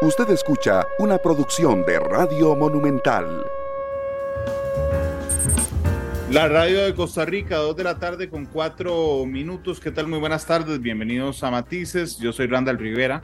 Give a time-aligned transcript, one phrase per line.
[0.00, 3.44] Usted escucha una producción de Radio Monumental.
[6.30, 9.80] La radio de Costa Rica, dos de la tarde con cuatro minutos.
[9.80, 10.06] ¿Qué tal?
[10.06, 10.80] Muy buenas tardes.
[10.80, 12.16] Bienvenidos a Matices.
[12.20, 13.22] Yo soy Randall Rivera.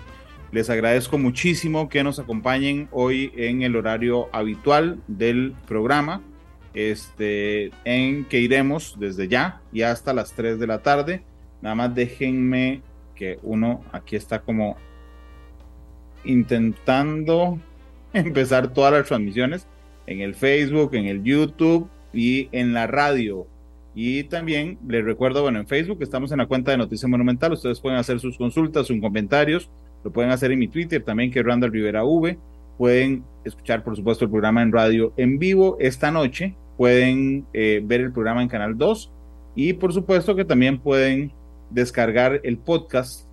[0.51, 6.23] Les agradezco muchísimo que nos acompañen hoy en el horario habitual del programa,
[6.75, 11.23] este, en que iremos desde ya y hasta las 3 de la tarde.
[11.63, 12.83] Nada más déjenme
[13.15, 14.77] que uno aquí está como
[16.25, 17.59] intentando
[18.13, 19.67] empezar todas las transmisiones
[20.07, 23.47] en el Facebook, en el YouTube y en la radio.
[23.95, 27.53] Y también les recuerdo, bueno, en Facebook estamos en la cuenta de Noticia Monumental.
[27.53, 29.71] Ustedes pueden hacer sus consultas, sus comentarios.
[30.03, 32.37] Lo pueden hacer en mi Twitter también, que es Randall Rivera V.
[32.77, 36.57] Pueden escuchar, por supuesto, el programa en radio en vivo esta noche.
[36.77, 39.13] Pueden eh, ver el programa en Canal 2.
[39.55, 41.33] Y por supuesto que también pueden
[41.71, 43.29] descargar el podcast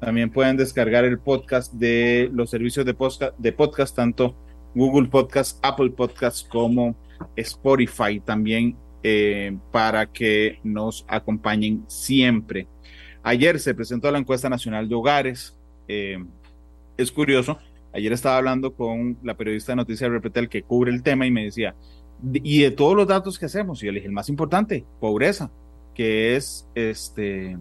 [0.00, 4.36] también pueden descargar el podcast de los servicios de podcast, de podcast tanto
[4.74, 6.94] Google Podcast, Apple Podcast como
[7.34, 12.68] Spotify también eh, para que nos acompañen siempre.
[13.22, 15.56] Ayer se presentó la encuesta nacional de hogares.
[15.88, 16.24] Eh,
[16.96, 17.58] es curioso,
[17.92, 21.44] ayer estaba hablando con la periodista de Noticias Repetel que cubre el tema y me
[21.44, 21.74] decía,
[22.32, 25.50] y de todos los datos que hacemos, y yo le dije, el más importante, pobreza,
[25.94, 27.56] que es este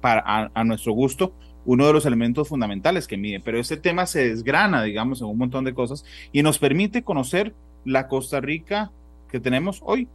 [0.00, 4.28] para a nuestro gusto uno de los elementos fundamentales que mide, pero este tema se
[4.28, 8.90] desgrana, digamos, en un montón de cosas y nos permite conocer la Costa Rica
[9.30, 10.08] que tenemos hoy.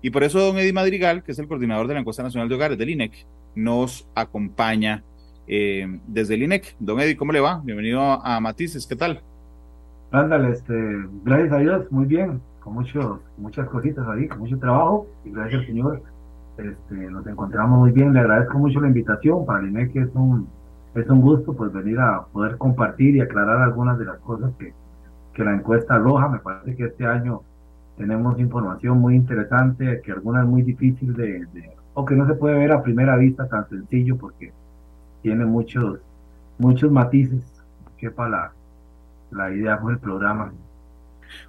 [0.00, 2.54] Y por eso don Eddie Madrigal, que es el coordinador de la encuesta nacional de
[2.54, 5.02] hogares del INEC, nos acompaña
[5.46, 6.76] eh, desde el INEC.
[6.78, 7.60] Don Eddie, ¿cómo le va?
[7.64, 9.20] Bienvenido a, Matices, ¿qué tal?
[10.12, 10.74] Ándale, este,
[11.24, 15.60] gracias a Dios, muy bien, con muchos, muchas cositas ahí, con mucho trabajo, y gracias
[15.60, 16.02] al Señor,
[16.56, 20.48] este, nos encontramos muy bien, le agradezco mucho la invitación, para el INEC es un,
[21.00, 24.72] es un gusto pues venir a poder compartir y aclarar algunas de las cosas que,
[25.34, 26.28] que la encuesta arroja.
[26.28, 27.42] Me parece que este año
[27.98, 31.46] tenemos información muy interesante, que algunas muy difícil de,
[31.94, 34.52] o que no se puede ver a primera vista tan sencillo porque
[35.20, 35.98] tiene muchos,
[36.58, 37.42] muchos matices
[37.98, 38.52] que para
[39.32, 40.52] la, idea fue el programa.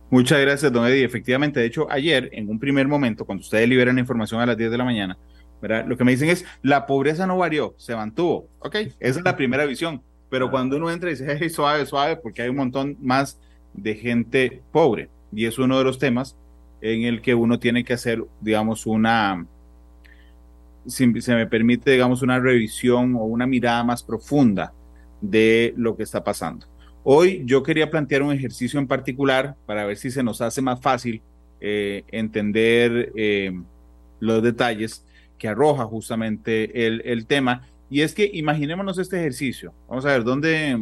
[0.10, 1.06] Muchas gracias, don Eddie.
[1.06, 4.58] Efectivamente, de hecho, ayer, en un primer momento, cuando ustedes liberan la información a las
[4.58, 5.18] 10 de la mañana,
[5.62, 8.48] lo que me dicen es, la pobreza no varió, se mantuvo.
[8.60, 10.02] Ok, esa es la primera visión.
[10.30, 13.40] Pero cuando uno entra y dice, hey, suave, suave, porque hay un montón más
[13.74, 15.10] de gente pobre.
[15.34, 16.38] Y es uno de los temas
[16.82, 19.46] en el que uno tiene que hacer, digamos, una,
[20.86, 24.74] si se me permite, digamos, una revisión o una mirada más profunda
[25.22, 26.68] de lo que está pasando.
[27.04, 30.80] Hoy yo quería plantear un ejercicio en particular para ver si se nos hace más
[30.80, 31.22] fácil
[31.60, 33.52] eh, entender eh,
[34.20, 35.06] los detalles
[35.40, 37.64] que arroja justamente el, el, tema.
[37.90, 39.74] Y es que imaginémonos este ejercicio.
[39.88, 40.78] Vamos a ver, ¿dónde,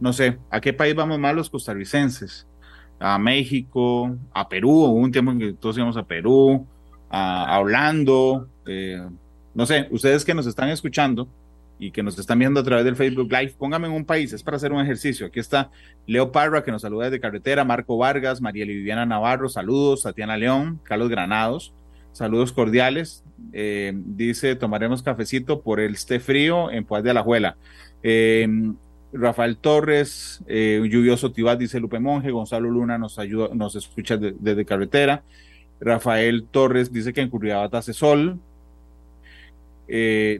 [0.00, 2.48] no sé, a qué país vamos más los costarricenses?
[2.98, 6.66] A México, a Perú, hubo un tiempo en que todos íbamos a Perú,
[7.10, 9.06] a, Orlando, eh,
[9.54, 11.28] no sé, ustedes que nos están escuchando
[11.78, 14.42] y que nos están viendo a través del Facebook Live, pónganme en un país, es
[14.42, 15.26] para hacer un ejercicio.
[15.26, 15.70] Aquí está
[16.06, 20.80] Leo Parra, que nos saluda desde carretera, Marco Vargas, María Viviana Navarro, saludos, Tatiana León,
[20.82, 21.74] Carlos Granados,
[22.14, 27.56] saludos cordiales, eh, dice, tomaremos cafecito por el este frío en Puaz de Alajuela.
[28.02, 28.48] Eh,
[29.12, 34.64] Rafael Torres, eh, lluvioso Tibás, dice Lupe Monje, Gonzalo Luna nos ayuda, nos escucha desde
[34.64, 35.22] carretera.
[35.80, 38.38] Rafael Torres dice que en Curriabat hace sol.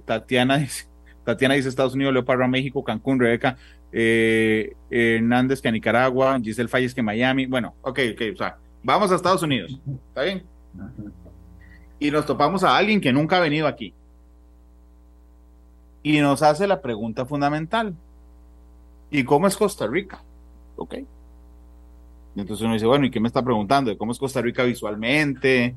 [0.05, 0.87] Tatiana dice,
[1.25, 3.57] Tatiana dice Estados Unidos, Leopardo México, Cancún, Rebeca
[3.93, 7.47] Hernández que a Nicaragua, Giselle Falles que Miami.
[7.47, 9.81] Bueno, ok, ok, o sea, vamos a Estados Unidos.
[10.09, 10.45] ¿Está bien?
[11.99, 13.95] Y nos topamos a alguien que nunca ha venido aquí.
[16.03, 17.95] Y nos hace la pregunta fundamental.
[19.11, 20.23] ¿Y cómo es Costa Rica?
[20.77, 20.97] ¿Ok?
[22.37, 23.97] Entonces uno dice, bueno, ¿y qué me está preguntando?
[23.97, 25.75] cómo es Costa Rica visualmente?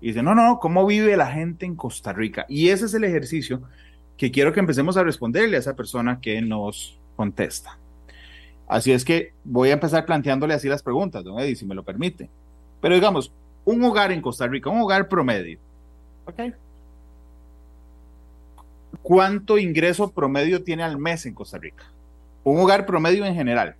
[0.00, 2.46] Y dice, no, no, ¿cómo vive la gente en Costa Rica?
[2.48, 3.62] Y ese es el ejercicio
[4.16, 7.78] que quiero que empecemos a responderle a esa persona que nos contesta.
[8.66, 11.82] Así es que voy a empezar planteándole así las preguntas, don Eddie, si me lo
[11.82, 12.28] permite.
[12.80, 13.32] Pero digamos,
[13.64, 15.58] un hogar en Costa Rica, un hogar promedio.
[19.02, 21.84] ¿Cuánto ingreso promedio tiene al mes en Costa Rica?
[22.44, 23.74] Un hogar promedio en general.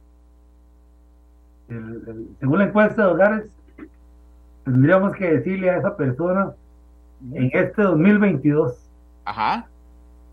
[1.68, 3.50] según la encuesta de hogares,
[4.64, 6.52] tendríamos que decirle a esa persona
[7.32, 8.76] en este 2022.
[9.24, 9.66] Ajá.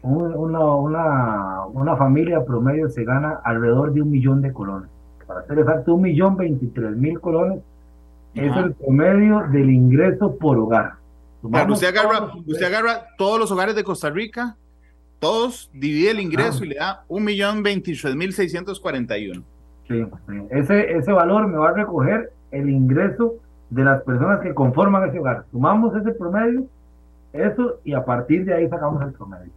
[0.01, 4.89] Una, una, una familia promedio se gana alrededor de un millón de colones.
[5.25, 7.59] Para ser exacto, un millón veintitrés mil colones
[8.33, 10.93] es el promedio del ingreso por hogar.
[11.41, 14.57] Usted agarra, usted agarra todos los hogares de Costa Rica
[15.19, 19.43] todos divide el ingreso y le da un millón veintiocho mil seiscientos cuarenta y uno.
[19.87, 20.05] Sí,
[20.51, 23.35] ese, ese valor me va a recoger el ingreso
[23.69, 25.45] de las personas que conforman ese hogar.
[25.51, 26.67] Sumamos ese promedio,
[27.33, 29.51] eso, y a partir de ahí sacamos el promedio.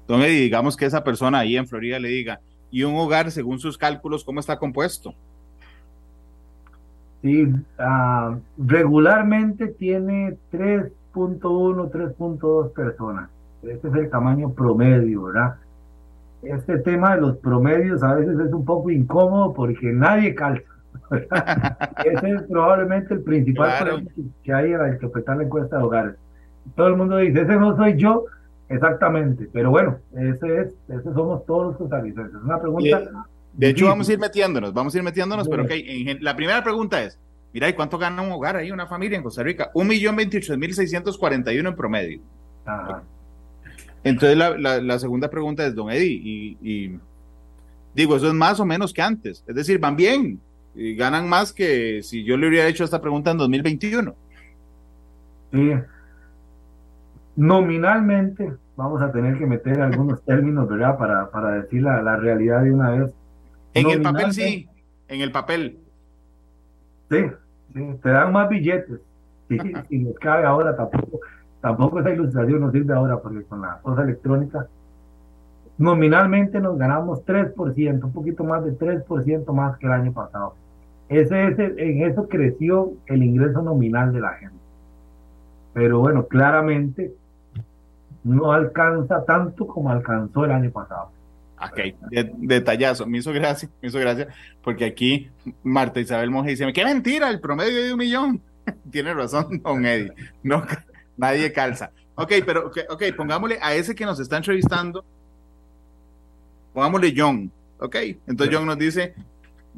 [0.00, 2.40] Entonces, digamos que esa persona ahí en Florida le diga,
[2.70, 5.14] y un hogar, según sus cálculos, ¿cómo está compuesto?
[7.22, 13.30] Sí, uh, regularmente tiene 3.1, 3.2 personas.
[13.62, 15.56] Este es el tamaño promedio, ¿verdad?
[16.42, 20.62] Este tema de los promedios a veces es un poco incómodo porque nadie calza.
[22.04, 23.98] Ese es probablemente el principal claro.
[24.44, 26.14] que hay al interpretar la encuesta de hogares.
[26.76, 28.26] Todo el mundo dice, ese no soy yo,
[28.68, 32.36] exactamente, pero bueno, ese es, ese somos todos los costarricenses.
[32.36, 33.26] Es una pregunta...
[33.52, 36.62] De hecho, vamos a ir metiéndonos, vamos a ir metiéndonos, pero ok, en, la primera
[36.62, 37.18] pregunta es,
[37.52, 39.70] mira, ¿y cuánto gana un hogar ahí, una familia en Costa Rica?
[39.74, 42.20] Un millón veintiocho mil seiscientos cuarenta y uno en promedio.
[42.64, 43.02] Ajá.
[44.04, 46.98] Entonces la, la, la, segunda pregunta es, don Eddie, y, y,
[47.94, 50.40] digo, eso es más o menos que antes, es decir, van bien,
[50.74, 54.14] y ganan más que si yo le hubiera hecho esta pregunta en 2021.
[55.52, 55.72] Sí.
[57.34, 60.96] Nominalmente vamos a tener que meter algunos términos, ¿verdad?
[60.96, 63.12] Para, para decir la, la realidad de una vez.
[63.78, 64.68] En el papel sí,
[65.08, 65.78] en el papel.
[67.10, 67.24] Sí,
[67.74, 69.00] sí, te dan más billetes.
[69.48, 69.58] Sí,
[69.88, 71.20] y nos cabe ahora tampoco,
[71.60, 74.66] tampoco esa ilustración nos sirve ahora porque con la cosa electrónica
[75.78, 80.54] nominalmente nos ganamos 3%, un poquito más de 3% más que el año pasado.
[81.08, 84.56] Ese, ese, en eso creció el ingreso nominal de la gente.
[85.72, 87.14] Pero bueno, claramente
[88.24, 91.10] no alcanza tanto como alcanzó el año pasado.
[91.60, 91.80] Ok,
[92.38, 94.28] detallazo, me hizo gracia, me hizo gracia,
[94.62, 95.28] porque aquí
[95.62, 98.42] Marta Isabel Monge dice, qué mentira, el promedio de un millón.
[98.92, 100.12] Tiene razón, don Eddie,
[100.42, 100.64] no,
[101.16, 101.90] nadie calza.
[102.14, 105.04] Ok, pero ok, okay pongámosle a ese que nos está entrevistando,
[106.72, 107.50] pongámosle John,
[107.80, 107.96] ok,
[108.26, 109.14] entonces John nos dice,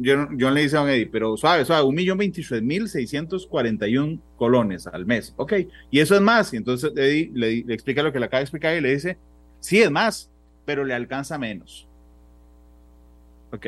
[0.02, 3.86] John, le dice a don Eddie, pero suave, suave, un millón veintiséis mil seiscientos cuarenta
[3.88, 5.52] y un colones al mes, ok,
[5.90, 8.76] y eso es más, y entonces Eddie le explica lo que le acaba de explicar
[8.76, 9.18] y le dice,
[9.60, 10.30] sí, es más,
[10.70, 11.84] pero le alcanza menos.
[13.50, 13.66] Ok.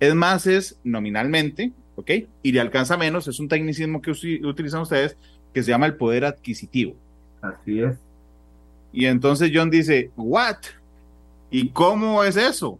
[0.00, 2.10] Es más, es nominalmente, ok,
[2.42, 5.14] y le alcanza menos, es un tecnicismo que utilizan ustedes
[5.52, 6.94] que se llama el poder adquisitivo.
[7.42, 7.98] Así es.
[8.94, 10.56] Y entonces John dice, ¿what?
[11.50, 12.78] ¿Y cómo es eso?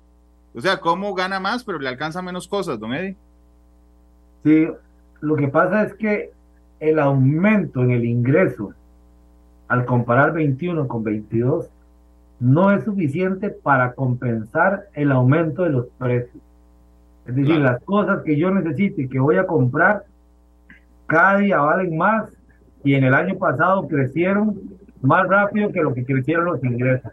[0.54, 3.16] O sea, ¿cómo gana más pero le alcanza menos cosas, don Eddie?
[4.44, 4.66] Sí,
[5.20, 6.31] lo que pasa es que
[6.81, 8.72] el aumento en el ingreso
[9.69, 11.69] al comparar 21 con 22
[12.43, 16.43] no es suficiente para compensar el aumento de los precios.
[17.25, 17.62] Es decir, claro.
[17.62, 20.05] las cosas que yo necesito y que voy a comprar
[21.06, 22.29] cada día valen más
[22.83, 24.61] y en el año pasado crecieron
[25.03, 27.12] más rápido que lo que crecieron los ingresos.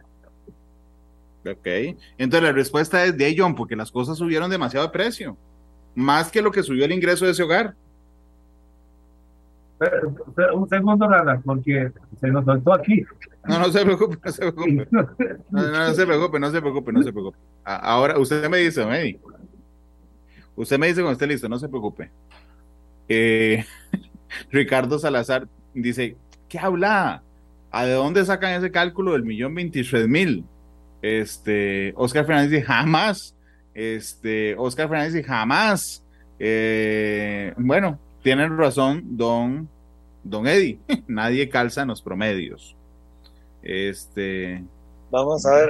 [1.45, 5.37] Ok, entonces la respuesta es de John, porque las cosas subieron demasiado de precio,
[5.93, 7.75] más que lo que subió el ingreso de ese hogar.
[9.77, 13.05] Pero, pero, un segundo, Rana, porque se nos soltó aquí.
[13.47, 14.87] No, no se preocupe, no se preocupe.
[14.91, 15.01] No,
[15.49, 17.37] no, no se preocupe, no se preocupe, no se preocupe.
[17.63, 19.19] Ahora, usted me dice, Medi.
[20.55, 22.11] Usted me dice cuando esté listo, no se preocupe.
[23.07, 23.63] Eh,
[24.51, 27.23] Ricardo Salazar dice, ¿qué habla?
[27.71, 30.43] ¿A de dónde sacan ese cálculo del millón veintitrés mil?
[31.01, 33.35] Este, Oscar Fernández dice, jamás.
[33.73, 36.03] Este, Oscar Fernández dice, jamás.
[36.39, 39.69] Eh, bueno, tienen razón, don,
[40.23, 40.79] don Eddie.
[41.07, 42.75] Nadie calza en los promedios.
[43.61, 44.63] Este.
[45.11, 45.69] Vamos a ver,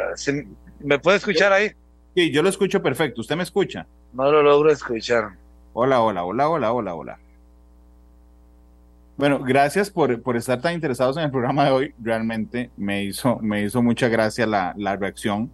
[0.79, 1.71] ¿me puede escuchar ahí?
[2.15, 3.21] Sí, yo lo escucho perfecto.
[3.21, 3.87] ¿Usted me escucha?
[4.13, 5.37] No lo logro escuchar.
[5.73, 7.19] Hola, hola, hola, hola, hola, hola.
[9.17, 11.95] Bueno, gracias por, por, estar tan interesados en el programa de hoy.
[12.01, 15.51] Realmente me hizo, me hizo mucha gracia la, la reacción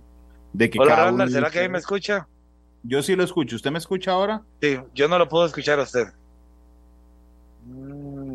[0.53, 2.27] de que Hola, cada Randall, ¿será que ahí me escucha?
[2.83, 3.55] Yo sí lo escucho.
[3.55, 4.43] ¿Usted me escucha ahora?
[4.61, 6.13] Sí, yo no lo puedo escuchar a usted.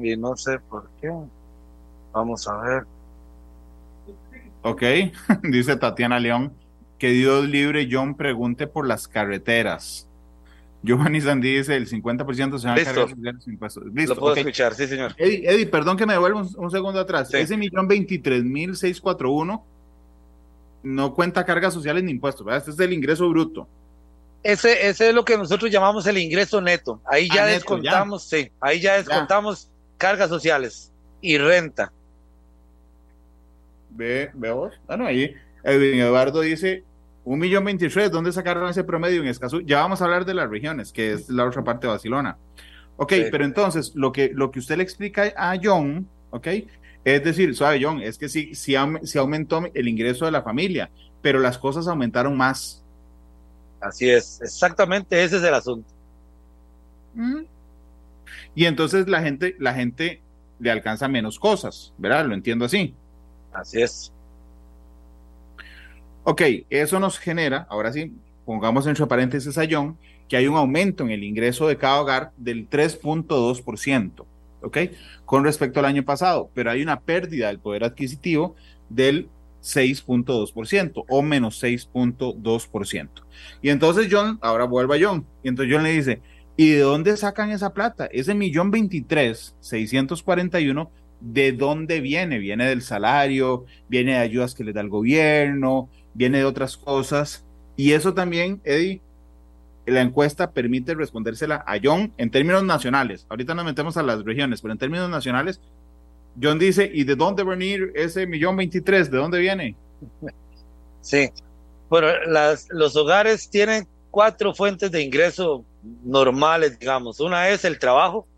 [0.03, 1.13] Y no sé por qué.
[2.13, 2.87] Vamos a ver.
[4.63, 4.83] Ok,
[5.43, 6.53] dice Tatiana León.
[6.99, 10.07] Que Dios libre, John pregunte por las carreteras.
[10.83, 13.85] Giovanni Sandy dice el 50% se van a cargar los impuestos.
[13.93, 14.15] Listo.
[14.15, 14.43] Lo puedo okay.
[14.43, 15.15] escuchar, sí, señor.
[15.17, 17.29] Eddie, Eddie, perdón que me devuelva un, un segundo atrás.
[17.29, 17.39] Sí.
[17.39, 19.65] Ese millón veintitrés mil seis cuatro uno
[20.83, 22.59] no cuenta cargas sociales ni impuestos, ¿verdad?
[22.59, 23.69] Este es el ingreso bruto.
[24.43, 27.01] Ese, ese es lo que nosotros llamamos el ingreso neto.
[27.05, 28.49] Ahí ya ah, descontamos, neto, ya.
[28.49, 29.71] sí, ahí ya descontamos ya.
[29.99, 31.93] cargas sociales y renta.
[34.01, 34.81] Ve, ve vos.
[34.87, 36.85] Bueno, ahí Edwin Eduardo dice
[37.23, 39.61] un millón veintitrés, ¿dónde sacaron ese promedio en Escazú?
[39.61, 42.39] Ya vamos a hablar de las regiones, que es la otra parte de Barcelona.
[42.97, 43.25] Ok, sí.
[43.31, 46.47] pero entonces, lo que, lo que usted le explica a John, ok,
[47.05, 50.91] Es decir, suave John, es que sí, sí, aumentó el ingreso de la familia,
[51.23, 52.85] pero las cosas aumentaron más.
[53.81, 55.89] Así es, exactamente ese es el asunto.
[57.15, 57.43] Mm.
[58.55, 60.21] Y entonces la gente, la gente
[60.59, 62.27] le alcanza menos cosas, ¿verdad?
[62.27, 62.95] Lo entiendo así.
[63.53, 64.13] Así es.
[66.25, 68.13] Ok, eso nos genera, ahora sí,
[68.45, 69.97] pongamos entre paréntesis a John,
[70.29, 74.25] que hay un aumento en el ingreso de cada hogar del 3.2%,
[74.63, 74.79] ¿ok?
[75.25, 78.55] Con respecto al año pasado, pero hay una pérdida del poder adquisitivo
[78.89, 79.29] del
[79.63, 83.09] 6.2% o menos 6.2%.
[83.63, 86.21] Y entonces John, ahora vuelve a John, y entonces John le dice,
[86.57, 88.07] ¿y de dónde sacan esa plata?
[88.13, 92.39] Ese millón 23, 641, ¿de dónde viene?
[92.39, 97.45] Viene del salario, viene de ayudas que le da el gobierno, viene de otras cosas.
[97.77, 99.01] Y eso también, Eddie,
[99.87, 103.27] la encuesta permite respondérsela a John en términos nacionales.
[103.29, 105.61] Ahorita nos metemos a las regiones, pero en términos nacionales,
[106.41, 109.11] John dice, ¿y de dónde venir ese millón veintitrés?
[109.11, 109.75] ¿De dónde viene?
[111.01, 111.31] Sí.
[111.89, 115.65] Bueno, las, los hogares tienen cuatro fuentes de ingreso
[116.05, 117.19] normales, digamos.
[117.21, 118.29] Una es el trabajo.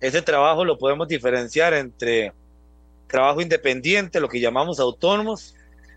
[0.00, 2.32] Ese trabajo lo podemos diferenciar entre
[3.06, 5.54] trabajo independiente, lo que llamamos autónomos,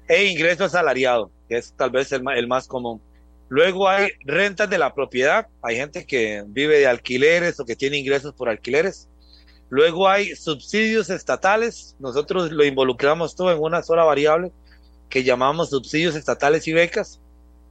[0.07, 3.01] e ingreso asalariado, que es tal vez el, el más común.
[3.49, 7.97] Luego hay rentas de la propiedad, hay gente que vive de alquileres o que tiene
[7.97, 9.09] ingresos por alquileres.
[9.69, 14.51] Luego hay subsidios estatales, nosotros lo involucramos todo en una sola variable
[15.09, 17.19] que llamamos subsidios estatales y becas.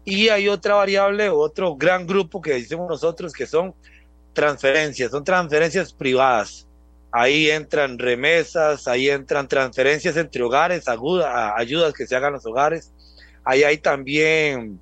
[0.05, 3.75] Y hay otra variable, otro gran grupo que decimos nosotros que son
[4.33, 6.67] transferencias, son transferencias privadas.
[7.11, 12.93] Ahí entran remesas, ahí entran transferencias entre hogares, ayudas que se hagan los hogares.
[13.45, 14.79] Ahí hay también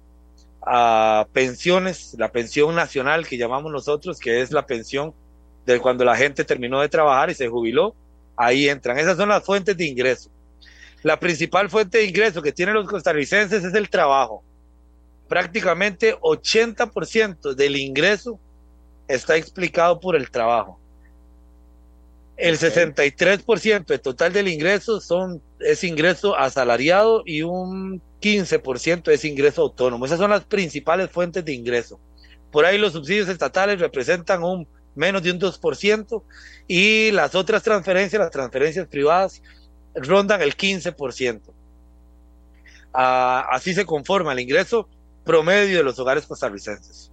[1.33, 5.15] pensiones, la pensión nacional que llamamos nosotros, que es la pensión
[5.65, 7.95] de cuando la gente terminó de trabajar y se jubiló.
[8.37, 8.99] Ahí entran.
[8.99, 10.31] Esas son las fuentes de ingreso.
[11.03, 14.43] La principal fuente de ingreso que tienen los costarricenses es el trabajo.
[15.29, 18.41] Prácticamente 80% del ingreso
[19.09, 20.79] está explicado por el trabajo.
[22.37, 29.63] El 63% del total del ingreso son, es ingreso asalariado y un 15% es ingreso
[29.63, 30.05] autónomo.
[30.05, 31.99] Esas son las principales fuentes de ingreso.
[32.53, 36.23] Por ahí los subsidios estatales representan un menos de un 2%
[36.69, 39.43] y las otras transferencias, las transferencias privadas,
[39.95, 41.41] rondan el 15%.
[42.93, 44.89] Ah, así se conforma el ingreso
[45.25, 47.11] promedio de los hogares costarricenses.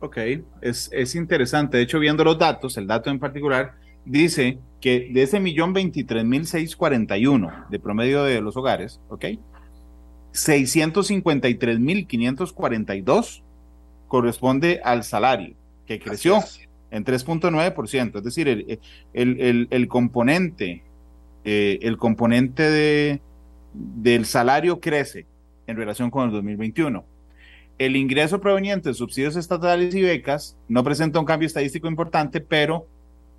[0.00, 0.16] Ok,
[0.62, 1.76] es, es interesante.
[1.76, 6.24] De hecho, viendo los datos, el dato en particular, dice que de ese millón veintitrés
[6.24, 9.26] mil seis cuarenta y uno de promedio de los hogares, ¿ok?
[10.32, 13.42] 653 mil 542
[14.08, 15.54] corresponde al salario,
[15.86, 16.38] que creció
[16.90, 18.80] en 3.9%, es decir, el,
[19.12, 20.82] el, el, componente,
[21.44, 23.20] eh, el componente de,
[23.74, 25.26] del salario crece
[25.66, 27.04] en relación con el 2021
[27.80, 32.86] el ingreso proveniente de subsidios estatales y becas no presenta un cambio estadístico importante, pero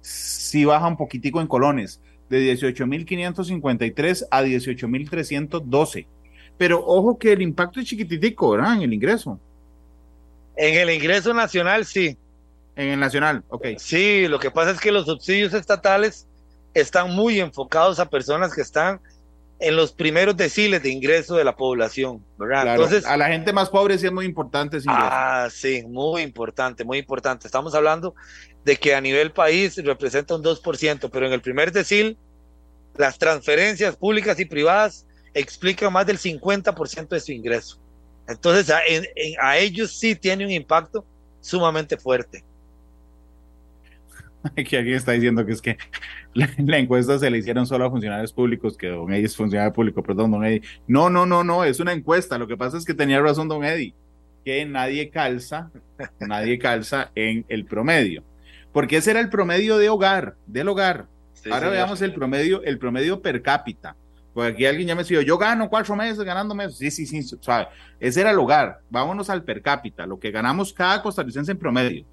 [0.02, 6.08] sí baja un poquitico en colones, de 18.553 a 18.312.
[6.58, 8.78] Pero ojo que el impacto es chiquititico, ¿verdad?
[8.78, 9.40] En el ingreso.
[10.56, 12.18] En el ingreso nacional, sí.
[12.76, 13.68] En el nacional, ok.
[13.78, 16.26] Sí, lo que pasa es que los subsidios estatales
[16.74, 19.02] están muy enfocados a personas que están
[19.64, 22.76] en los primeros deciles de ingreso de la población, ¿verdad?
[22.76, 25.10] Entonces, a la gente más pobre sí es muy importante ese ingreso.
[25.12, 27.48] Ah, sí, muy importante, muy importante.
[27.48, 28.16] Estamos hablando
[28.66, 32.18] de que a nivel país representa un 2%, pero en el primer decil,
[32.98, 37.80] las transferencias públicas y privadas explican más del 50% de su ingreso.
[38.28, 38.74] Entonces,
[39.40, 41.06] a ellos sí tiene un impacto
[41.40, 42.44] sumamente fuerte.
[44.58, 45.78] Aquí alguien está diciendo que es que
[46.34, 50.02] la, encuesta se le hicieron solo a funcionarios públicos, que Don Eddie es funcionario público,
[50.02, 50.62] perdón, Don Eddie.
[50.88, 52.38] No, no, no, no, es una encuesta.
[52.38, 53.94] Lo que pasa es que tenía razón Don Eddie,
[54.44, 55.72] que nadie calza,
[56.20, 58.24] nadie calza en el promedio.
[58.72, 61.08] Porque ese era el promedio de hogar, del hogar.
[61.52, 63.96] Ahora veamos el promedio, el promedio per cápita.
[64.34, 66.78] Porque aquí alguien ya me decía, yo gano cuatro meses ganando meses.
[66.78, 67.68] Sí, sí, sí, sabe.
[68.00, 68.80] Ese era el hogar.
[68.90, 72.06] Vámonos al per cápita, lo que ganamos cada costarricense en promedio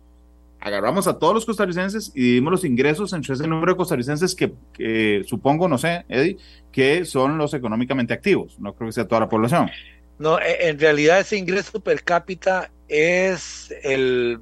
[0.60, 5.24] agarramos a todos los costarricenses y dividimos los ingresos entre ese número de costarricenses que
[5.26, 6.38] supongo, no sé, Eddie,
[6.72, 8.58] que son los económicamente activos.
[8.58, 9.70] No creo que sea toda la población.
[10.18, 14.40] No, e, en realidad ese ingreso per cápita es el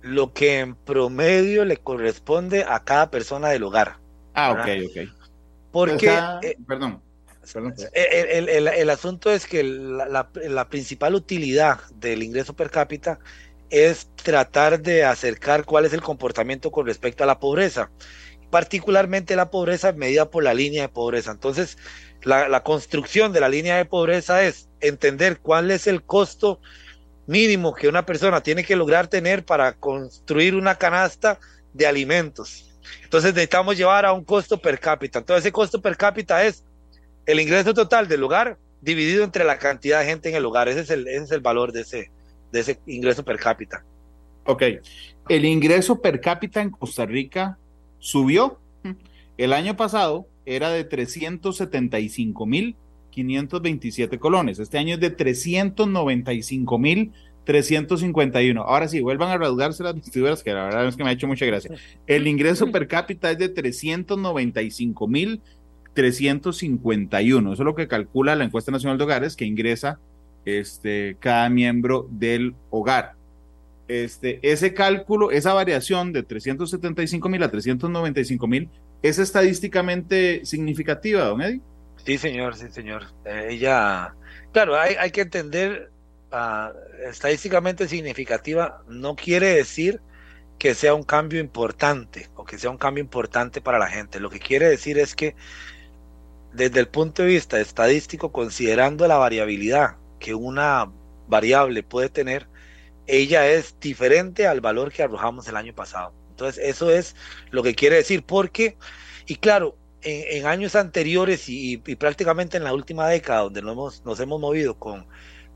[0.00, 3.96] lo que en promedio le corresponde a cada persona del hogar.
[4.34, 5.08] Ah, ok, ok.
[5.72, 6.08] Porque,
[6.42, 7.02] eh, perdón.
[7.94, 13.20] El, el, el, asunto es que la, la principal utilidad del ingreso per cápita
[13.70, 17.90] es tratar de acercar cuál es el comportamiento con respecto a la pobreza.
[18.50, 21.32] particularmente la pobreza medida por la línea de pobreza.
[21.32, 21.76] Entonces,
[22.22, 26.58] la, la, construcción de la línea de pobreza es entender cuál es el costo
[27.26, 31.38] mínimo que una persona tiene que lograr tener para construir una canasta
[31.74, 32.68] de alimentos.
[33.04, 35.18] Entonces necesitamos llevar a un costo per cápita.
[35.18, 36.64] Entonces ese costo per cápita es
[37.26, 40.68] el ingreso total del hogar dividido entre la cantidad de gente en el hogar.
[40.68, 42.10] Ese es el, ese es el valor de ese,
[42.52, 43.84] de ese ingreso per cápita.
[44.44, 44.62] Ok.
[45.28, 47.58] El ingreso per cápita en Costa Rica
[47.98, 48.58] subió.
[49.36, 52.76] El año pasado era de 375 mil
[53.10, 54.58] 527 colones.
[54.58, 57.12] Este año es de 395 mil
[57.44, 58.62] 351.
[58.62, 61.26] Ahora sí, vuelvan a reducirse las vestiduras, que la verdad es que me ha hecho
[61.26, 61.74] mucha gracia.
[62.06, 65.40] El ingreso per cápita es de 395 mil
[65.94, 67.52] 351.
[67.52, 69.98] Eso es lo que calcula la encuesta nacional de hogares que ingresa
[70.56, 73.14] este, cada miembro del hogar.
[73.86, 78.70] Este, ese cálculo, esa variación de 375 mil a 395 mil,
[79.02, 81.60] ¿es estadísticamente significativa, don Eddie?
[82.04, 83.04] Sí, señor, sí, señor.
[83.24, 84.14] Eh, ella,
[84.52, 85.90] claro, hay, hay que entender
[86.32, 90.00] uh, estadísticamente significativa, no quiere decir
[90.58, 94.20] que sea un cambio importante o que sea un cambio importante para la gente.
[94.20, 95.34] Lo que quiere decir es que
[96.52, 100.90] desde el punto de vista estadístico, considerando la variabilidad que una
[101.26, 102.48] variable puede tener,
[103.06, 106.12] ella es diferente al valor que arrojamos el año pasado.
[106.30, 107.16] Entonces, eso es
[107.50, 108.76] lo que quiere decir, porque,
[109.26, 114.20] y claro, en, años anteriores y, prácticamente en la última década, donde nos hemos, nos
[114.20, 115.06] hemos movido con,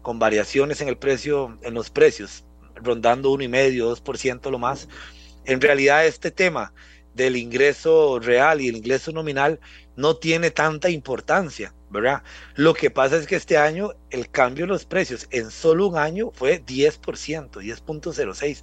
[0.02, 4.50] con variaciones en el precio, en los precios, rondando uno y medio, dos por ciento
[4.50, 4.88] lo más,
[5.44, 6.72] en realidad este tema
[7.14, 9.60] del ingreso real y el ingreso nominal
[9.96, 12.22] no tiene tanta importancia, ¿verdad?
[12.56, 15.98] Lo que pasa es que este año el cambio en los precios en solo un
[15.98, 18.62] año fue 10%, 10.06.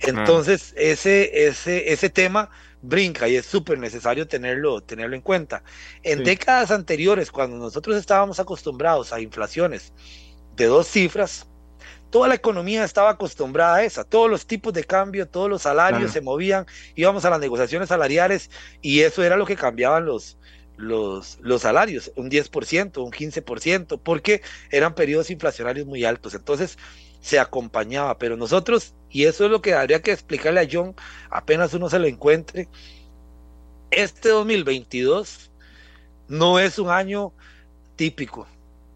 [0.00, 2.50] Entonces, ese, ese, ese tema
[2.82, 5.62] brinca y es súper necesario tenerlo, tenerlo en cuenta.
[6.02, 9.92] En décadas anteriores, cuando nosotros estábamos acostumbrados a inflaciones
[10.56, 11.46] de dos cifras,
[12.10, 16.12] toda la economía estaba acostumbrada a esa, todos los tipos de cambio, todos los salarios
[16.12, 18.50] se movían, íbamos a las negociaciones salariales
[18.82, 20.38] y eso era lo que cambiaban los,
[20.76, 26.34] los, los salarios, un 10%, un 15%, porque eran periodos inflacionarios muy altos.
[26.34, 26.78] Entonces
[27.20, 30.94] se acompañaba, pero nosotros, y eso es lo que habría que explicarle a John
[31.30, 32.68] apenas uno se lo encuentre,
[33.90, 35.50] este 2022
[36.28, 37.32] no es un año
[37.96, 38.46] típico,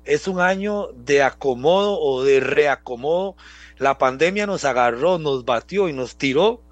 [0.04, 3.36] es un año de acomodo o de reacomodo.
[3.78, 6.62] La pandemia nos agarró, nos batió y nos tiró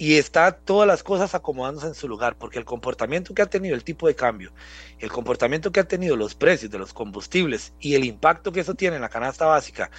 [0.00, 3.74] y está todas las cosas acomodándose en su lugar, porque el comportamiento que ha tenido
[3.74, 4.52] el tipo de cambio,
[5.00, 8.74] el comportamiento que ha tenido los precios de los combustibles y el impacto que eso
[8.74, 9.90] tiene en la canasta básica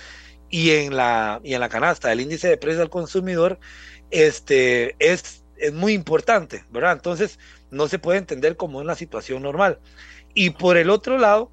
[0.49, 3.59] y en la, y en la canasta del índice de precios al consumidor,
[4.09, 6.93] este, es, es muy importante, ¿verdad?
[6.93, 7.38] Entonces,
[7.69, 9.79] no se puede entender como una situación normal.
[10.33, 11.51] Y por el otro lado,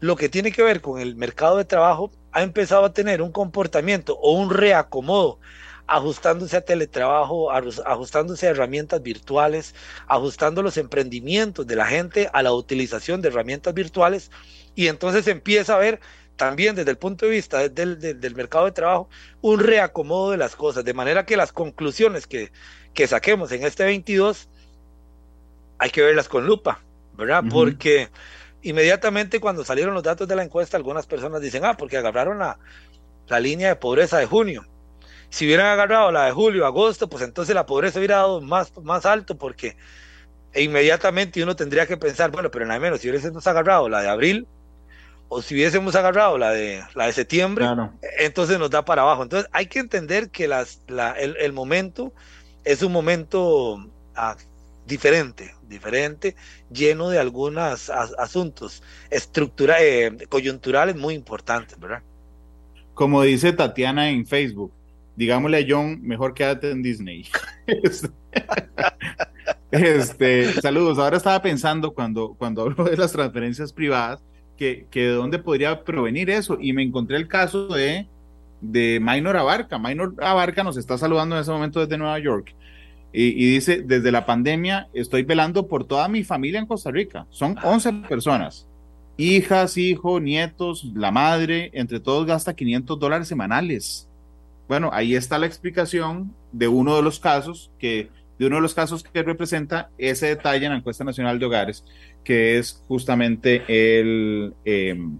[0.00, 3.30] lo que tiene que ver con el mercado de trabajo ha empezado a tener un
[3.30, 5.38] comportamiento o un reacomodo
[5.86, 9.74] ajustándose a teletrabajo, ajustándose a herramientas virtuales,
[10.06, 14.30] ajustando los emprendimientos de la gente a la utilización de herramientas virtuales
[14.74, 16.00] y entonces empieza a ver
[16.36, 19.08] también desde el punto de vista del, del, mercado de trabajo
[19.40, 22.50] un reacomodo de las cosas, de manera que las conclusiones que,
[22.92, 24.48] que saquemos en este 22
[25.78, 26.82] hay que verlas con lupa,
[27.16, 27.44] ¿verdad?
[27.50, 28.08] Porque
[28.62, 32.58] inmediatamente cuando salieron los datos de la encuesta, algunas personas dicen, ah, porque agarraron la,
[33.28, 34.66] la línea de pobreza de junio.
[35.34, 39.04] Si hubieran agarrado la de julio, agosto, pues entonces la pobreza hubiera dado más, más
[39.04, 39.76] alto porque
[40.54, 44.46] inmediatamente uno tendría que pensar, bueno, pero nada menos, si hubiésemos agarrado la de abril
[45.26, 47.66] o si hubiésemos agarrado la de, la de septiembre,
[48.20, 49.24] entonces nos da para abajo.
[49.24, 52.12] Entonces hay que entender que las, la, el, el momento
[52.62, 54.36] es un momento ah,
[54.86, 56.36] diferente, diferente,
[56.70, 62.04] lleno de algunos asuntos estructura, eh, coyunturales muy importantes, ¿verdad?
[62.94, 64.72] Como dice Tatiana en Facebook,
[65.16, 67.26] digámosle a John, mejor quédate en Disney.
[69.70, 70.98] este, saludos.
[70.98, 74.22] Ahora estaba pensando cuando, cuando hablo de las transferencias privadas,
[74.56, 76.58] que, que de dónde podría provenir eso.
[76.60, 78.08] Y me encontré el caso de,
[78.60, 79.78] de Minor Abarca.
[79.78, 82.54] Minor Abarca nos está saludando en ese momento desde Nueva York
[83.16, 87.26] y, dice, desde la pandemia estoy velando por toda mi familia en Costa Rica.
[87.30, 88.08] Son 11 ah.
[88.08, 88.66] personas.
[89.16, 94.08] Hijas, hijos, nietos, la madre, entre todos gasta 500 dólares semanales.
[94.68, 98.74] Bueno, ahí está la explicación de uno de los casos que de uno de los
[98.74, 101.84] casos que representa ese detalle en la encuesta nacional de hogares,
[102.24, 105.18] que es justamente el em,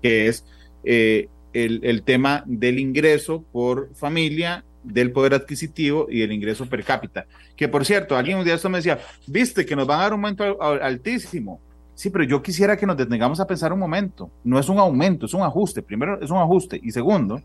[0.00, 0.44] que es
[0.84, 7.26] eh, el, tema del ingreso por familia del poder adquisitivo y del ingreso per cápita.
[7.56, 10.14] Que por cierto, alguien un día esto me decía, viste que nos van a dar
[10.14, 11.60] un aumento altísimo.
[11.94, 14.30] Sí, pero yo quisiera que nos detengamos a pensar un momento.
[14.42, 15.80] No es un aumento, es un ajuste.
[15.80, 16.80] Primero, es un ajuste.
[16.82, 17.40] Y segundo,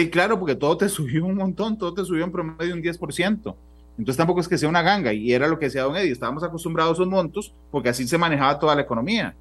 [0.00, 3.54] y claro, porque todo te subió un montón, todo te subió en promedio un 10%.
[3.96, 5.12] Entonces tampoco es que sea una ganga.
[5.12, 6.10] Y era lo que decía Don Eddie.
[6.10, 9.34] Estábamos acostumbrados a esos montos porque así se manejaba toda la economía.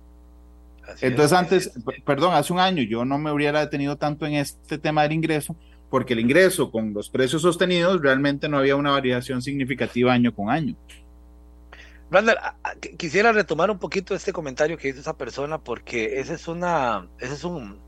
[1.02, 1.72] Entonces antes,
[2.06, 5.56] perdón, hace un año yo no me hubiera detenido tanto en este tema del ingreso,
[5.90, 10.50] porque el ingreso con los precios sostenidos realmente no había una variación significativa año con
[10.50, 10.76] año.
[12.10, 12.36] Brandon,
[12.98, 17.34] quisiera retomar un poquito este comentario que hizo esa persona porque ese es una, ese
[17.34, 17.80] es un,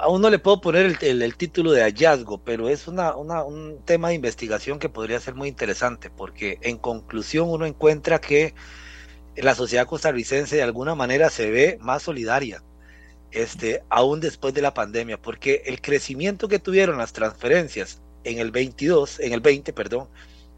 [0.00, 4.14] aún no le puedo poner el, título de hallazgo, pero es una, un tema de
[4.14, 8.54] investigación que podría ser muy interesante porque en conclusión uno encuentra que
[9.36, 12.62] la sociedad costarricense de alguna manera se ve más solidaria,
[13.30, 18.50] este, aún después de la pandemia, porque el crecimiento que tuvieron las transferencias en el
[18.50, 20.08] 22, en el 20, perdón,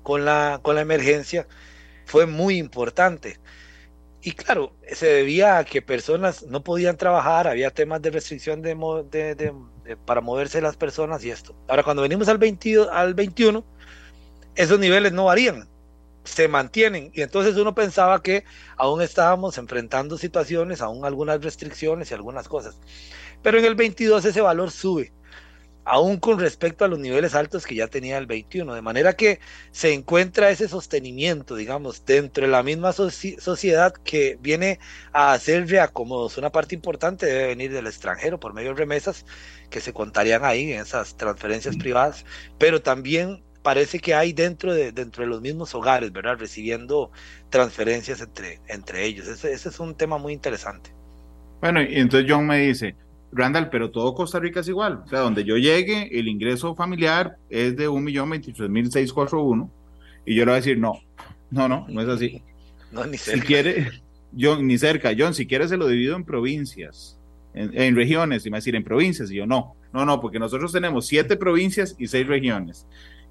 [0.02, 1.48] con la, con la emergencia,
[2.04, 3.40] fue muy importante.
[4.22, 9.54] Y claro, se debía a que personas no podían trabajar, había temas de restricción de,
[10.04, 11.54] para moverse las personas y esto.
[11.68, 13.64] Ahora, cuando venimos al, 22, al 21,
[14.56, 15.68] esos niveles no varían,
[16.24, 17.12] se mantienen.
[17.14, 18.44] Y entonces uno pensaba que
[18.76, 22.78] aún estábamos enfrentando situaciones, aún algunas restricciones y algunas cosas.
[23.42, 25.12] Pero en el 22 ese valor sube
[25.86, 29.38] aún con respecto a los niveles altos que ya tenía el 21, de manera que
[29.70, 34.80] se encuentra ese sostenimiento, digamos, dentro de la misma sociedad que viene
[35.12, 36.38] a hacer reacomodos.
[36.38, 39.24] Una parte importante debe venir del extranjero por medio de remesas
[39.70, 42.26] que se contarían ahí en esas transferencias privadas,
[42.58, 46.36] pero también parece que hay dentro de, dentro de los mismos hogares, ¿verdad?
[46.36, 47.12] Recibiendo
[47.48, 49.28] transferencias entre, entre ellos.
[49.28, 50.90] Ese, ese es un tema muy interesante.
[51.60, 52.96] Bueno, y entonces John me dice,
[53.32, 55.02] Randall, pero todo Costa Rica es igual.
[55.04, 59.70] O sea, donde yo llegue, el ingreso familiar es de 1.023.641
[60.24, 61.00] y yo le voy a decir, no,
[61.50, 62.42] no, no, no es así.
[62.92, 63.40] No, ni cerca.
[63.40, 63.90] Si quiere,
[64.38, 65.10] John, ni cerca.
[65.18, 67.18] John, si quiere se lo divido en provincias,
[67.52, 70.38] en, regiones, y me va a decir en provincias, y yo no, no, no, porque
[70.38, 72.86] nosotros tenemos siete provincias y seis regiones.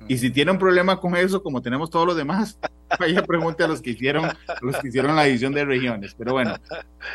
[0.09, 2.59] Y si tiene un problema con eso, como tenemos todos los demás,
[2.99, 4.29] vaya pregunte a los que hicieron,
[4.61, 6.13] los que hicieron la división de regiones.
[6.15, 6.55] Pero bueno,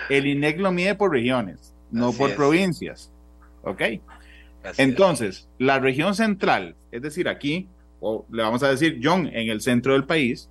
[0.09, 3.13] el INEC lo mide por regiones no por provincias.
[3.63, 3.83] ¿Ok?
[4.77, 7.67] Entonces, la región central, es decir, aquí,
[8.01, 10.49] o le vamos a decir, John, en el centro del país,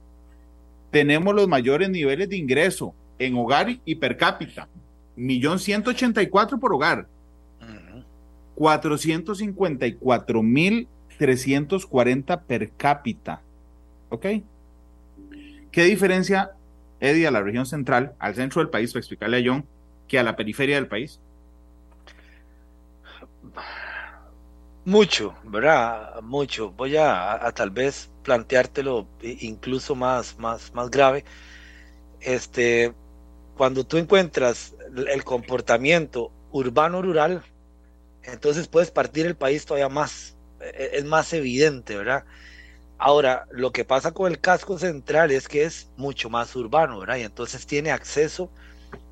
[0.91, 4.67] tenemos los mayores niveles de ingreso en hogar y per cápita.
[5.15, 7.07] Millón ciento ochenta y cuatro por hogar.
[8.55, 8.97] cuatro
[10.43, 13.41] mil trescientos cuarenta per cápita.
[14.09, 14.25] ¿Ok?
[15.71, 16.51] ¿Qué diferencia,
[16.99, 19.65] Eddie, a la región central, al centro del país, para explicarle a John,
[20.07, 21.19] que a la periferia del país?
[24.89, 26.19] Mucho, ¿verdad?
[26.23, 26.71] Mucho.
[26.71, 31.25] Voy a, tal vez planteártelo incluso más, más, más grave.
[32.19, 32.95] Este,
[33.55, 37.43] cuando tú encuentras el comportamiento urbano-rural,
[38.23, 42.25] entonces puedes partir el país todavía más, e, es más evidente, ¿verdad?
[42.97, 47.17] Ahora, lo que pasa con el casco central es que es mucho más urbano, ¿verdad?
[47.17, 48.51] Y entonces tiene acceso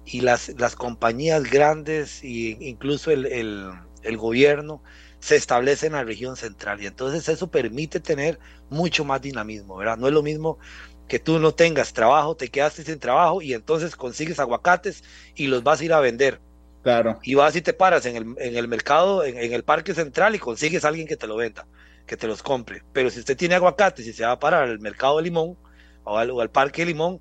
[0.06, 4.82] y las, las compañías grandes e incluso el, el gobierno
[5.20, 9.98] se establece en la región central y entonces eso permite tener mucho más dinamismo, ¿verdad?
[9.98, 10.60] No es lo mismo
[11.08, 15.04] que tú no tengas trabajo, te quedaste sin trabajo y entonces consigues aguacates
[15.36, 16.40] y los vas a ir a vender.
[16.84, 17.20] Claro.
[17.24, 20.40] Y vas y te paras en el, en el mercado, en, el parque central y
[20.40, 21.68] consigues a alguien que te lo venda,
[22.06, 22.84] que te los compre.
[22.94, 25.58] Pero si usted tiene aguacates y se va a parar al mercado de limón
[26.04, 27.20] o al, o al parque de limón,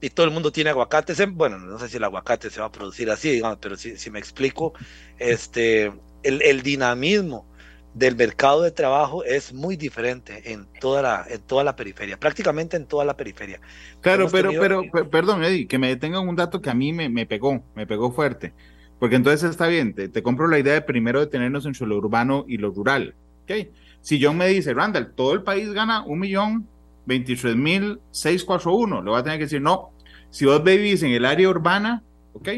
[0.00, 2.72] y todo el mundo tiene aguacates, bueno, no sé si el aguacate se va a
[2.72, 4.74] producir así, digamos, pero si, si me explico,
[5.18, 5.92] este,
[6.24, 7.46] el, dinamismo
[7.94, 12.76] del mercado de trabajo es muy diferente en toda la, en toda la periferia, prácticamente
[12.76, 13.60] en toda la periferia.
[14.00, 17.26] Claro, pero, pero, perdón, Eddie, que me detenga un dato que a mí me, me
[17.26, 18.52] pegó, me pegó fuerte.
[18.98, 22.58] Porque entonces está bien, te, compro la idea de primero detenernos entre lo urbano y
[22.58, 23.14] lo rural.
[23.42, 23.70] ¿okay?
[24.00, 26.66] Si John me dice, Randall, todo el país gana un millón
[27.06, 29.90] veintitrés mil seis cuatro uno, le voy a tener que decir, no,
[30.30, 32.48] si vos vivís en el área urbana, ¿ok?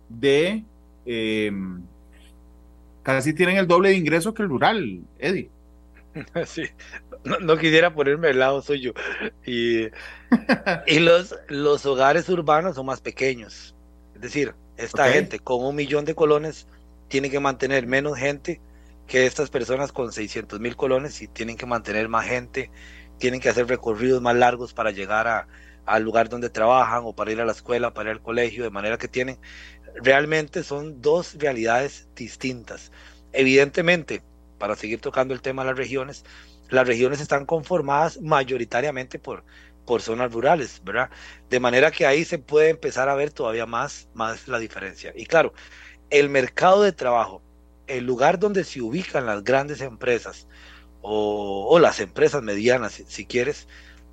[0.07, 0.63] de...
[1.05, 1.51] Eh,
[3.15, 5.49] casi tienen el doble de ingreso que el rural, Eddie.
[6.45, 6.63] Sí,
[7.23, 8.93] no, quisiera ponerme al lado suyo.
[9.45, 9.83] Y,
[10.87, 13.75] y los, los hogares urbanos son más pequeños.
[14.15, 16.67] Es decir, esta gente con un millón de colones
[17.07, 18.61] tiene que mantener menos gente
[19.07, 22.71] que estas personas con 600 mil colones y tienen que mantener más gente,
[23.17, 25.47] tienen que hacer recorridos más largos para llegar a,
[25.85, 28.69] al lugar donde trabajan o para ir a la escuela, para ir al colegio, de
[28.69, 29.39] manera que tienen,
[29.95, 32.91] realmente son dos realidades distintas.
[33.31, 34.21] Evidentemente,
[34.57, 36.25] para seguir tocando el tema de las regiones,
[36.69, 39.43] las regiones están conformadas mayoritariamente por,
[39.85, 41.09] por zonas rurales, ¿verdad?
[41.49, 45.13] De manera que ahí se puede empezar a ver todavía más, más la diferencia.
[45.15, 45.53] Y claro,
[46.09, 47.41] el mercado de trabajo,
[47.87, 50.47] el lugar donde se ubican las grandes empresas
[51.01, 53.67] o, las empresas medianas, si, quieres,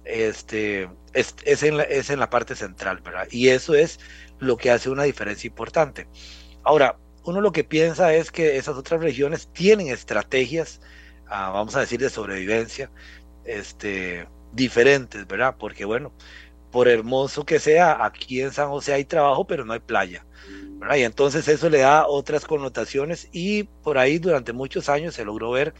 [0.06, 3.26] este, es, en la, es en la parte central, ¿verdad?
[3.30, 3.98] Y eso es
[4.38, 6.08] lo que hace una diferencia importante.
[6.62, 10.80] Ahora, uno lo que piensa es que esas otras regiones tienen estrategias,
[11.26, 12.90] ah, vamos a decir, de sobrevivencia,
[13.44, 15.56] este, diferentes, ¿verdad?
[15.58, 16.12] Porque bueno,
[16.70, 20.26] por hermoso que sea, aquí en San José hay trabajo, pero no hay playa.
[20.78, 20.96] ¿verdad?
[20.96, 25.50] Y entonces eso le da otras connotaciones y por ahí durante muchos años se logró
[25.50, 25.74] ver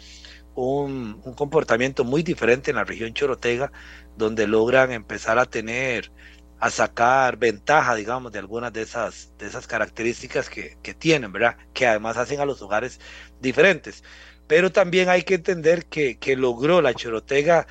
[0.54, 3.72] un, un comportamiento muy diferente en la región Chorotega,
[4.16, 6.12] donde logran empezar a tener
[6.58, 11.56] a sacar ventaja, digamos, de algunas de esas, de esas características que, que, tienen, ¿verdad?
[11.74, 12.98] Que además hacen a los hogares
[13.40, 14.02] diferentes.
[14.46, 17.66] Pero también hay que entender que, que logró la Chorotega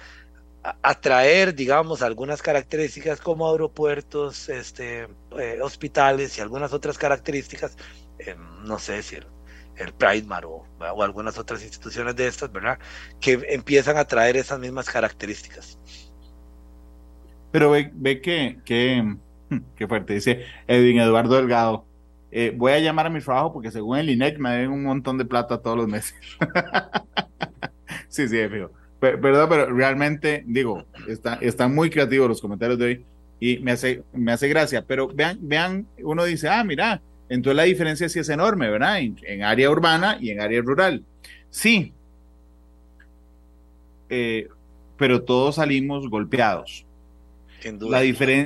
[0.81, 7.77] atraer, digamos, algunas características como aeropuertos, este, eh, hospitales y algunas otras características,
[8.19, 9.27] eh, no sé si el,
[9.77, 12.79] el Pride o, o, algunas otras instituciones de estas, ¿verdad?
[13.19, 15.77] Que empiezan a traer esas mismas características.
[17.55, 19.15] Pero ve, ve que, que,
[19.77, 21.85] que fuerte, dice Edwin Eduardo Delgado.
[22.29, 25.17] Eh, voy a llamar a mi trabajo porque según el INEC me deben un montón
[25.17, 26.13] de plata todos los meses.
[28.09, 28.71] sí, sí, fijo.
[28.99, 33.05] Perdón, pero realmente, digo, está, están muy creativos los comentarios de hoy
[33.39, 34.83] y me hace, me hace gracia.
[34.85, 38.99] Pero vean, vean, uno dice, ah, mira, entonces la diferencia sí es enorme, ¿verdad?
[38.99, 41.05] En, área urbana y en área rural.
[41.51, 41.93] Sí,
[44.09, 44.49] eh,
[44.97, 46.85] pero todos salimos golpeados.
[47.65, 48.01] La,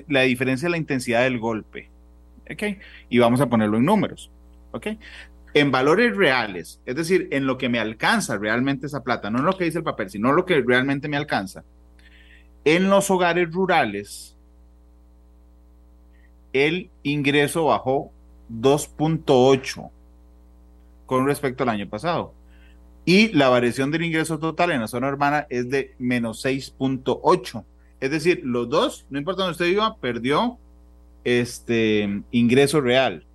[0.08, 1.90] la diferencia es la intensidad del golpe.
[2.50, 2.64] ¿Ok?
[3.10, 4.32] Y vamos a ponerlo en números.
[4.72, 4.88] ¿Ok?
[5.54, 9.46] En valores reales, es decir, en lo que me alcanza realmente esa plata, no en
[9.46, 11.64] lo que dice el papel, sino lo que realmente me alcanza.
[12.66, 14.36] En los hogares rurales,
[16.54, 18.12] el ingreso bajó
[18.52, 19.90] 2.8
[21.06, 22.34] con respecto al año pasado.
[23.06, 27.64] Y la variación del ingreso total en la zona urbana es de menos 6.8.
[28.00, 30.58] Es decir, los dos, no importa dónde usted viva, perdió
[31.24, 33.26] este ingreso real.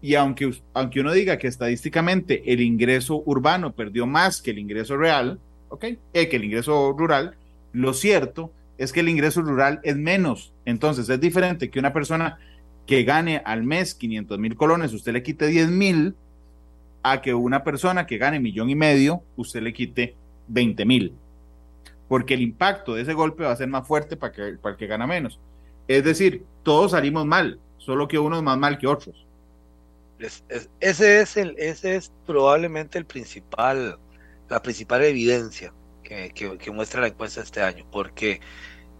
[0.00, 4.96] Y aunque, aunque uno diga que estadísticamente el ingreso urbano perdió más que el ingreso
[4.96, 5.84] real, ¿ok?
[6.12, 7.36] Eh, que el ingreso rural,
[7.72, 10.52] lo cierto es que el ingreso rural es menos.
[10.64, 12.38] Entonces es diferente que una persona
[12.86, 16.14] que gane al mes 500 mil colones, usted le quite 10 mil,
[17.02, 20.14] a que una persona que gane millón y medio, usted le quite
[20.48, 21.12] 20 mil
[22.08, 24.86] porque el impacto de ese golpe va a ser más fuerte para, que, para que
[24.86, 25.38] gana menos.
[25.86, 29.26] Es decir, todos salimos mal, solo que uno es más mal que otros.
[30.80, 33.98] ese, es el, ese es probablemente el principal,
[34.48, 38.40] la principal evidencia que, que, muestra la encuesta este año, porque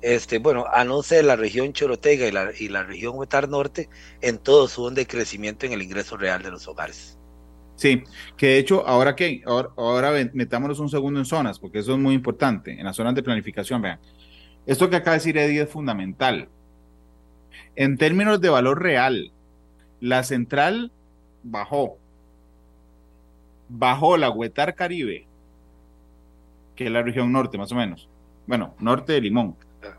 [0.03, 3.89] este, bueno, a no ser la región Chorotega y la, y la región Huetar Norte,
[4.21, 7.18] en todos hubo un decrecimiento en el ingreso real de los hogares.
[7.79, 8.03] Sí,
[8.37, 12.13] que de hecho, ahora que, ahora, metámonos un segundo en zonas, porque eso es muy
[12.13, 14.01] importante, en las zonas de planificación, vean.
[14.67, 16.49] Esto que acaba de decir Eddie es fundamental.
[17.77, 19.31] En términos de valor real,
[20.01, 20.91] la central
[21.45, 21.99] bajó.
[23.69, 25.29] Bajó la Huetar Caribe,
[26.75, 28.09] que es la región norte, más o menos.
[28.49, 29.55] Bueno, norte de Limón.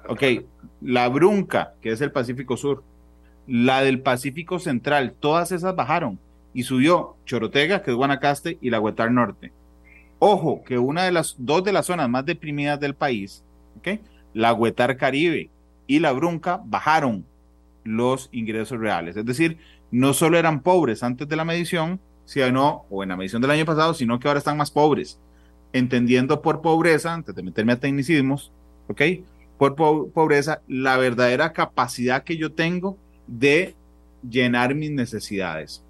[0.10, 0.24] Ok,
[0.82, 2.84] la Brunca, que es el Pacífico Sur.
[3.48, 6.20] La del Pacífico Central, todas esas bajaron
[6.60, 9.54] y subió Chorotega, que es Guanacaste, y la Huetar Norte.
[10.19, 13.45] Ojo, que una de las dos de las zonas más deprimidas del país,
[13.78, 14.02] ¿okay?
[14.34, 15.50] la Huetar Caribe
[15.88, 17.26] y la Brunca, bajaron
[17.86, 19.15] los ingresos reales.
[19.15, 19.58] Es decir,
[19.89, 23.63] no solo eran pobres antes de la medición, sino, o en la medición del año
[23.63, 25.17] pasado, sino que ahora están más pobres.
[25.72, 28.52] Entendiendo por pobreza, antes de meterme a tecnicismos,
[28.89, 29.02] ¿ok?
[29.58, 33.76] Por pobreza, la verdadera capacidad que yo tengo de
[34.30, 35.86] llenar mis necesidades.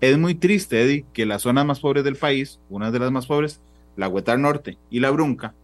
[0.00, 3.26] Es muy triste, Eddie, que las zonas más pobres del país, una de las más
[3.26, 3.60] pobres,
[3.96, 5.54] la Huetar Norte y la Brunca,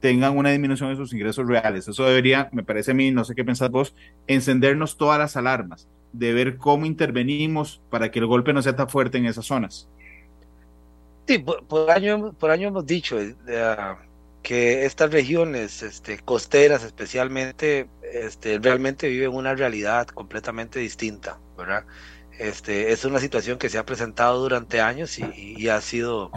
[0.00, 1.88] tengan una disminución de sus ingresos reales.
[1.88, 3.94] Eso debería, me parece a mí, no sé qué pensás vos,
[4.26, 8.88] encendernos todas las alarmas, de ver cómo intervenimos para que el golpe no sea tan
[8.88, 9.88] fuerte en esas zonas.
[11.26, 13.76] Sí, por, año, por año hemos dicho eh,
[14.42, 21.84] que estas regiones este, costeras especialmente este, realmente viven una realidad completamente distinta, ¿verdad?
[22.40, 26.30] Este, es una situación que se ha presentado durante años y, ha sido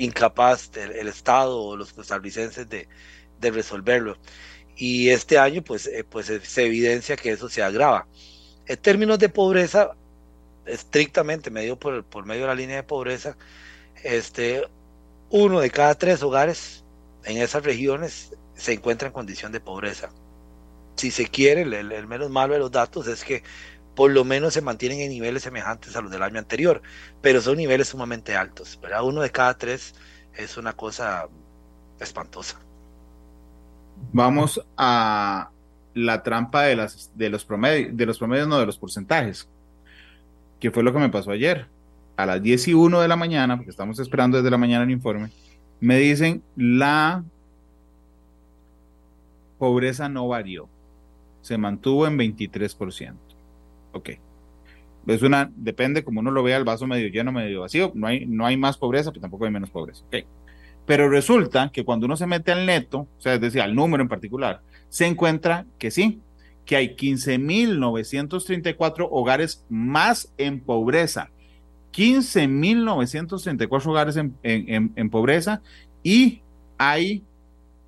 [0.00, 2.88] incapaz el, Estado o los costarricenses de,
[3.38, 4.16] de, resolverlo.
[4.74, 8.08] Y este año pues, eh, pues se evidencia que eso se agrava.
[8.66, 9.92] En términos de pobreza,
[10.66, 13.36] estrictamente medido por, por medio de la línea de pobreza,
[14.02, 14.64] este,
[15.30, 16.84] uno de cada tres hogares
[17.22, 20.10] en esas regiones se encuentra en condición de pobreza.
[20.96, 23.44] Si se quiere, el, menos malo de los datos es que
[23.94, 26.82] por lo menos se mantienen en niveles semejantes a los del año anterior,
[27.20, 28.78] pero son niveles sumamente altos.
[28.82, 29.04] ¿verdad?
[29.04, 29.94] Uno de cada tres
[30.36, 31.28] es una cosa
[32.00, 32.58] espantosa.
[34.12, 35.50] Vamos a
[35.94, 36.76] la trampa de,
[37.30, 39.48] los promedios, no de los porcentajes,
[40.58, 41.68] que fue lo que me pasó ayer.
[42.16, 44.90] A las 10 y 1 de la mañana, porque estamos esperando desde la mañana el
[44.90, 45.30] informe,
[45.80, 47.24] me dicen la
[49.58, 50.68] pobreza no varió,
[51.42, 53.33] se mantuvo en 23%.
[53.94, 54.10] Ok.
[55.06, 57.92] Es una, depende como uno lo vea, el vaso medio lleno, medio vacío.
[57.94, 60.04] No hay, no hay más pobreza, pero tampoco hay menos pobreza.
[60.06, 60.24] Okay.
[60.86, 64.02] Pero resulta que cuando uno se mete al neto, o sea, es decir, al número
[64.02, 66.20] en particular, se encuentra que sí,
[66.64, 71.30] que hay 15.934 hogares más en pobreza.
[71.92, 75.60] 15.934 hogares en, en, en, pobreza
[76.02, 76.40] y
[76.76, 77.22] hay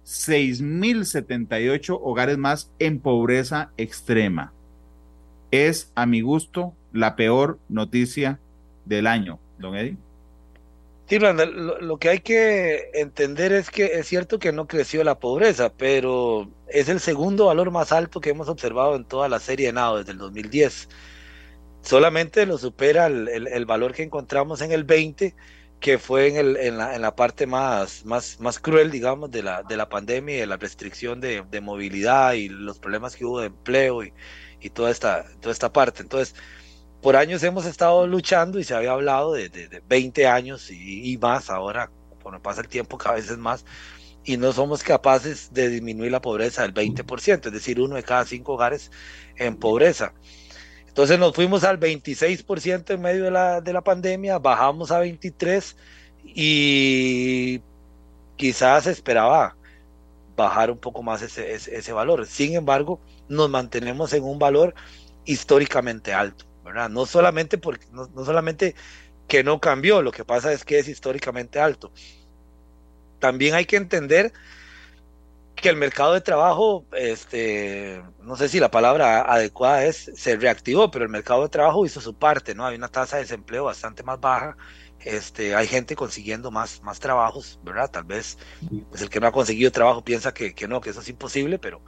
[0.05, 4.53] 6.078 hogares más en pobreza extrema.
[5.51, 8.41] Es, a mi gusto, la peor noticia
[8.85, 9.97] del año, don Eddie.
[11.09, 15.73] Sí, lo, que hay que entender es que es cierto que no creció la pobreza,
[15.73, 19.73] pero es el segundo valor más alto que hemos observado en toda la serie de
[19.75, 20.89] NAO desde el 2010.
[21.83, 25.37] Solamente lo supera el, valor que encontramos en el 20,
[25.79, 29.77] que fue en, el, en, la, parte más, más, más cruel, digamos, de la, de
[29.77, 34.03] la pandemia y de la restricción de, movilidad y los problemas que hubo de empleo
[34.03, 34.13] y,
[34.67, 36.03] y toda, esta, toda esta parte.
[36.03, 36.35] Entonces,
[37.01, 41.51] por años hemos estado luchando y se había hablado de, de, 20 años y, más,
[41.51, 41.91] ahora,
[42.23, 43.65] cuando pasa el tiempo, cada vez es más,
[44.25, 48.25] y no somos capaces de disminuir la pobreza del 20%, es decir, uno de cada
[48.25, 48.91] cinco hogares
[49.37, 50.13] en pobreza.
[50.89, 55.75] Entonces nos fuimos al 26% en medio de la, de la pandemia, bajamos a 23%
[56.25, 57.61] y
[58.37, 59.56] quizás esperaba
[60.37, 62.27] bajar un poco más ese, ese valor.
[62.27, 64.75] Sin embargo, nos mantenemos en un valor
[65.25, 66.45] históricamente alto.
[66.91, 68.75] No solamente, porque, no, solamente
[69.29, 71.93] que no cambió, lo que pasa es que es históricamente alto.
[73.19, 74.33] También hay que entender
[75.55, 80.91] que el mercado de trabajo, este, no sé si la palabra adecuada es, se reactivó,
[80.91, 82.67] pero el mercado de trabajo hizo su parte, ¿no?
[82.67, 84.57] Hay una tasa de desempleo bastante más baja,
[85.07, 87.91] este, hay gente consiguiendo más, más trabajos, ¿verdad?
[87.91, 88.39] Tal vez
[88.91, 91.59] pues el que no ha conseguido trabajo piensa que, que no, que eso es imposible,
[91.59, 91.81] pero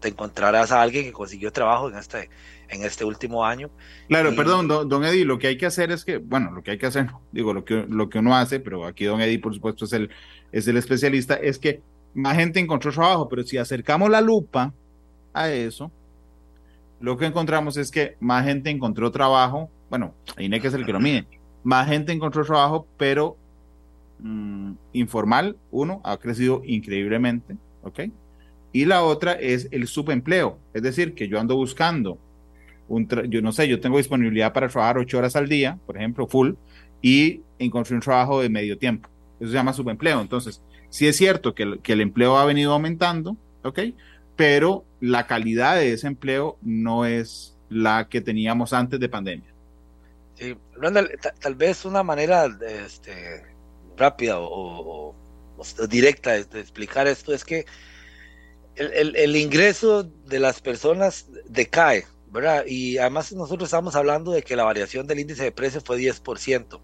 [0.00, 2.28] te encontrarás a alguien que consiguió trabajo en este,
[2.68, 3.70] en este último año.
[4.08, 6.78] Claro, perdón, don, Eddie, lo que hay que hacer es que, bueno, lo que hay
[6.78, 9.86] que hacer, digo, lo que, lo que uno hace, pero aquí don Eddie, por supuesto,
[9.86, 10.10] es el,
[10.52, 11.82] es el especialista, es que
[12.14, 14.74] más gente encontró trabajo, pero si acercamos la lupa
[15.32, 15.90] a eso,
[17.00, 21.00] lo que encontramos es que más gente encontró trabajo, bueno, INEC es el que lo
[21.00, 21.26] mide,
[21.64, 23.36] más gente encontró trabajo, pero
[24.20, 28.00] mm, informal, uno, ha crecido increíblemente, ¿ok?
[28.72, 32.18] Y la otra es el subempleo, es decir, que yo ando buscando,
[32.88, 36.26] un yo no sé, yo tengo disponibilidad para trabajar ocho horas al día, por ejemplo,
[36.26, 36.52] full,
[37.02, 39.08] y encontré un trabajo de medio tiempo.
[39.40, 40.20] Eso se llama subempleo.
[40.20, 43.80] Entonces, sí es cierto que el, que el empleo ha venido aumentando, ¿ok?
[44.36, 49.52] Pero la calidad de ese empleo no es la que teníamos antes de pandemia.
[50.38, 50.56] Sí,
[51.40, 52.48] tal, vez una manera
[52.84, 53.42] este,
[53.96, 55.16] rápida o,
[55.88, 57.66] directa de explicar esto es que
[58.76, 62.64] el, ingreso de las personas decae, ¿verdad?
[62.66, 66.80] Y además nosotros estamos hablando de que la variación del índice de precios fue 10%.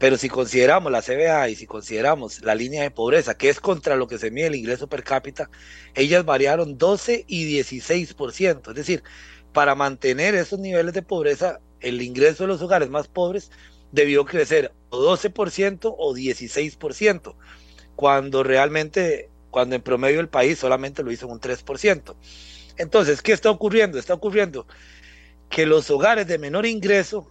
[0.00, 3.94] Pero si consideramos la CBA y si consideramos la línea de pobreza, que es contra
[3.94, 5.48] lo que se mide el ingreso per cápita,
[5.94, 8.70] ellas variaron 12 y 16%.
[8.70, 9.04] Es decir,
[9.52, 13.50] para mantener esos niveles de pobreza, el ingreso de los hogares más pobres
[13.92, 17.34] debió crecer o 12% o 16%,
[17.96, 22.14] cuando realmente cuando en promedio el país solamente lo hizo un 3%.
[22.76, 23.98] Entonces, ¿qué está ocurriendo?
[23.98, 24.66] Está ocurriendo
[25.48, 27.28] que los hogares de menor ingreso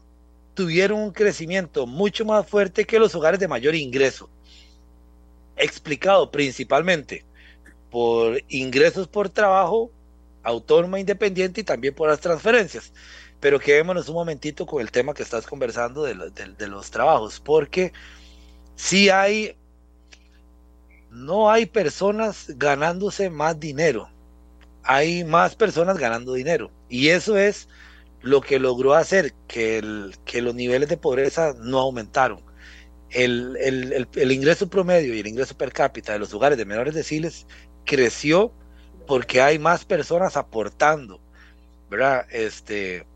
[0.53, 4.29] tuvieron un crecimiento mucho más fuerte que los hogares de mayor ingreso,
[5.55, 7.23] explicado principalmente
[7.89, 9.89] por ingresos por trabajo
[10.43, 12.93] autónoma independiente y también por las transferencias.
[13.39, 17.93] Pero quedémonos un momentito con el tema que estás conversando de, los trabajos, porque
[18.75, 19.55] sí hay,
[21.09, 24.09] no hay personas ganándose más dinero,
[24.83, 26.71] hay más personas ganando dinero.
[26.89, 27.69] Y eso es
[28.21, 32.41] lo que logró hacer que, que los niveles de pobreza no aumentaron.
[33.09, 37.47] El, el, ingreso promedio y el ingreso per cápita de los lugares de menores deciles
[37.83, 38.53] creció
[39.07, 41.19] porque hay más personas aportando,
[41.89, 42.27] ¿verdad?
[42.29, 43.07] Este,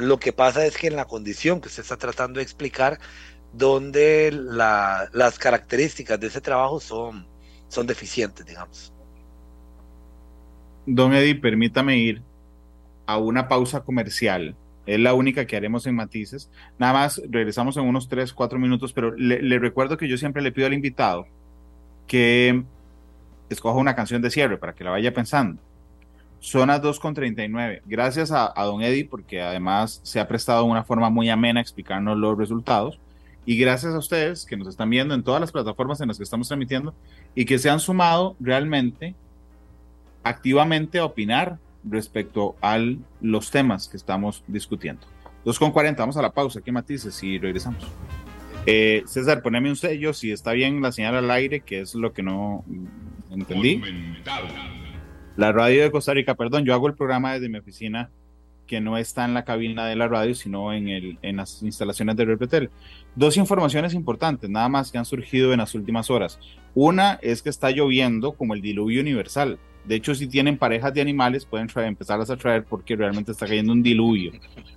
[0.00, 2.98] lo que pasa es que en la condición que usted está tratando de explicar,
[3.52, 7.26] donde las características de ese trabajo son,
[7.68, 8.92] son deficientes, digamos.
[10.86, 12.22] Don Eddie, permítame ir
[13.06, 14.56] a una pausa comercial.
[14.86, 16.50] Es la única que haremos en Matices.
[16.78, 20.52] Nada más regresamos en unos 3, 4 minutos, pero le, recuerdo que yo siempre le
[20.52, 21.26] pido al invitado
[22.06, 22.64] que
[23.48, 25.60] escoja una canción de cierre para que la vaya pensando.
[26.40, 27.82] Son las 2.39.
[27.86, 31.60] Gracias a, a don Eddie, porque además se ha prestado de una forma muy amena
[31.60, 32.98] a explicarnos los resultados.
[33.46, 36.24] Y gracias a ustedes que nos están viendo en todas las plataformas en las que
[36.24, 36.94] estamos transmitiendo
[37.34, 39.14] y que se han sumado realmente
[40.22, 42.78] activamente a opinar respecto a
[43.20, 45.06] los temas que estamos discutiendo.
[45.44, 47.22] 2.40, vamos a la pausa, ¿qué matices?
[47.22, 47.86] Y regresamos.
[48.66, 52.12] Eh, César, poneme un sello si está bien la señal al aire, que es lo
[52.12, 52.64] que no
[53.30, 53.82] entendí.
[55.36, 58.10] La radio de Costa Rica, perdón, yo hago el programa desde mi oficina
[58.66, 62.14] que no está en la cabina de la radio, sino en, el, en las instalaciones
[62.14, 62.70] de Repetel.
[63.16, 66.38] Dos informaciones importantes, nada más que han surgido en las últimas horas.
[66.74, 69.58] Una es que está lloviendo como el diluvio universal.
[69.84, 73.72] De hecho, si tienen parejas de animales, pueden empezarlas a traer porque realmente está cayendo
[73.72, 74.32] un diluvio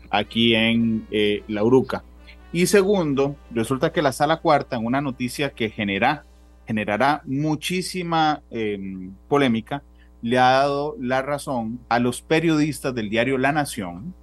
[0.09, 2.03] aquí en eh, La Uruca.
[2.51, 6.25] Y segundo, resulta que la sala cuarta, en una noticia que genera,
[6.65, 9.83] generará muchísima em, polémica,
[10.23, 14.15] le ha dado la razón a los periodistas del diario La Nación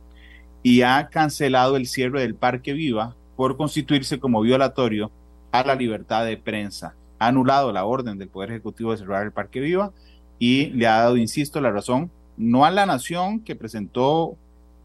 [0.63, 5.11] y ha cancelado el cierre del Parque Viva por constituirse como violatorio
[5.53, 6.95] a la libertad de prensa.
[7.19, 9.93] Ha anulado la orden del Poder Ejecutivo de cerrar el Parque Viva
[10.39, 14.37] y le ha dado, insisto, la razón, no a la nación que presentó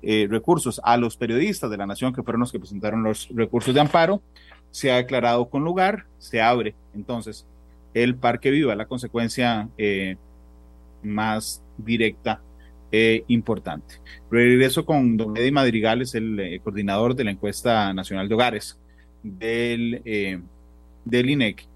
[0.02, 3.74] eh, recursos, a los periodistas de la nación que fueron los que presentaron los recursos
[3.74, 4.22] de amparo,
[4.70, 7.46] se ha declarado con lugar, se abre entonces
[7.94, 10.18] el Parque Viva, la consecuencia eh,
[11.06, 12.42] más directa
[12.92, 13.96] e importante.
[14.30, 18.80] Regreso con don Eddie Madrigal, es el eh, coordinador de la encuesta nacional de hogares
[19.24, 20.42] del,
[21.06, 21.68] del INEC.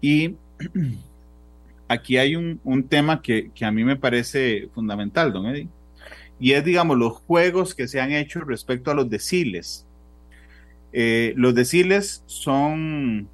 [0.00, 0.34] Y
[1.88, 5.68] aquí hay un, tema que, a mí me parece fundamental, don Eddie,
[6.38, 9.86] y es, digamos, los juegos que se han hecho respecto a los deciles.
[10.92, 13.28] Eh, los deciles son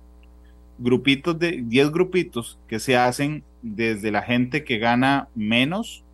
[0.79, 3.45] grupitos de 10 grupitos que se hacen
[3.75, 6.05] desde la gente que gana menos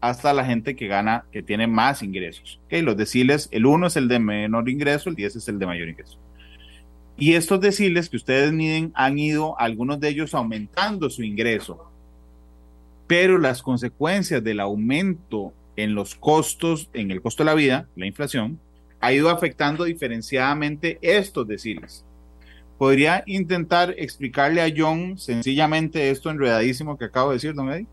[0.00, 2.60] hasta la gente que gana, que tiene más ingresos.
[2.66, 2.82] ¿Okay?
[2.82, 5.88] Los deciles, el 1 es el de menor ingreso, el 10 es el de mayor
[5.88, 6.18] ingreso.
[7.16, 11.90] Y estos deciles que ustedes miden han ido, algunos de ellos aumentando su ingreso,
[13.06, 18.06] pero las consecuencias del aumento en los costos, en el costo de la vida, la
[18.06, 18.60] inflación,
[19.00, 22.04] ha ido afectando diferenciadamente estos deciles.
[22.78, 27.86] ¿Podría intentar explicarle a John sencillamente esto enredadísimo que acabo de decir, don Eddie?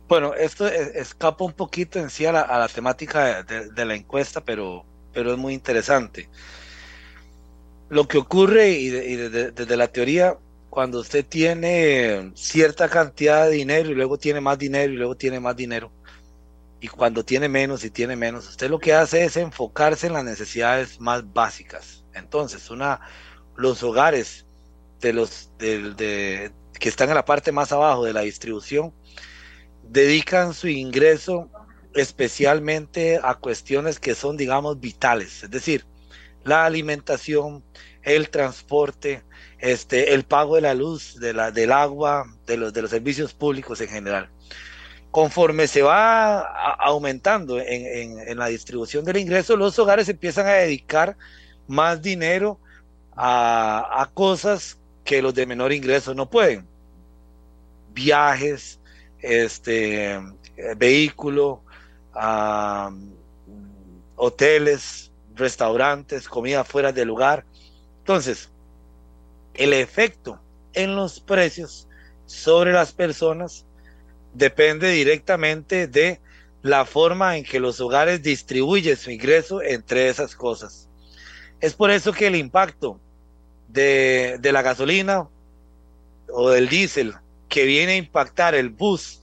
[0.07, 4.85] Bueno, esto escapa un poquito en sí a la, temática de, la encuesta, pero
[5.15, 6.29] pero es muy interesante.
[7.89, 10.37] Lo que ocurre, y, desde, la teoría,
[10.69, 15.39] cuando usted tiene cierta cantidad de dinero y luego tiene más dinero y luego tiene
[15.39, 15.89] más dinero,
[16.79, 20.23] y cuando tiene menos y tiene menos, usted lo que hace es enfocarse en las
[20.23, 22.03] necesidades más básicas.
[22.13, 23.01] Entonces, una,
[23.55, 24.45] los hogares
[24.99, 26.51] de los que
[26.89, 28.93] están en la parte más abajo de la distribución
[29.83, 31.49] dedican su ingreso
[31.93, 35.85] especialmente a cuestiones que son, digamos, vitales, es decir,
[36.43, 37.63] la alimentación,
[38.03, 39.23] el transporte,
[39.57, 43.33] este, el pago de la luz, de la, del agua, de los, de los servicios
[43.33, 44.29] públicos en general.
[45.15, 46.41] Conforme se va
[46.75, 51.15] aumentando en, la distribución del ingreso, los hogares empiezan a dedicar
[51.67, 52.59] más dinero
[53.15, 56.67] a, cosas que los de menor ingreso no pueden.
[57.93, 58.81] Viajes,
[59.19, 60.19] este,
[60.75, 61.63] vehículo,
[64.17, 67.45] hoteles, restaurantes, comida fuera del lugar.
[67.99, 68.51] Entonces,
[69.53, 70.41] el efecto
[70.73, 71.87] en los precios
[72.25, 73.65] sobre las personas
[74.35, 76.19] depende directamente de
[76.61, 80.89] la forma en que los hogares distribuyen su ingreso entre esas cosas.
[81.61, 82.99] Es por eso que el impacto
[83.67, 85.27] de, de la gasolina
[86.29, 87.13] o del diésel
[87.49, 89.21] que viene a impactar el bus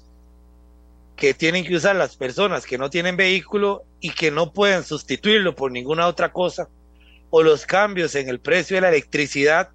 [1.16, 5.54] que tienen que usar las personas que no tienen vehículo y que no pueden sustituirlo
[5.54, 6.68] por ninguna otra cosa,
[7.30, 9.70] o los cambios en el precio de la electricidad,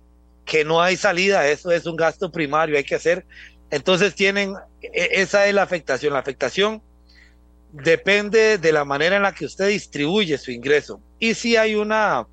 [0.46, 3.26] que no hay salida, eso es un gasto primario, hay que hacer.
[3.70, 6.14] Entonces tienen, e, esa es la afectación.
[6.14, 6.82] La afectación
[7.72, 11.00] depende de la manera en la que usted distribuye su ingreso.
[11.20, 12.28] Y si hay una,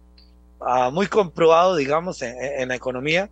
[0.61, 3.31] ah, muy comprobado, digamos, en, la economía,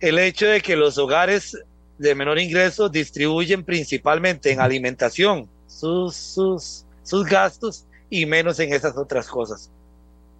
[0.00, 1.56] el hecho de que los hogares
[1.98, 8.96] de menor ingreso distribuyen principalmente en alimentación sus, sus, sus gastos y menos en esas
[8.96, 9.70] otras cosas.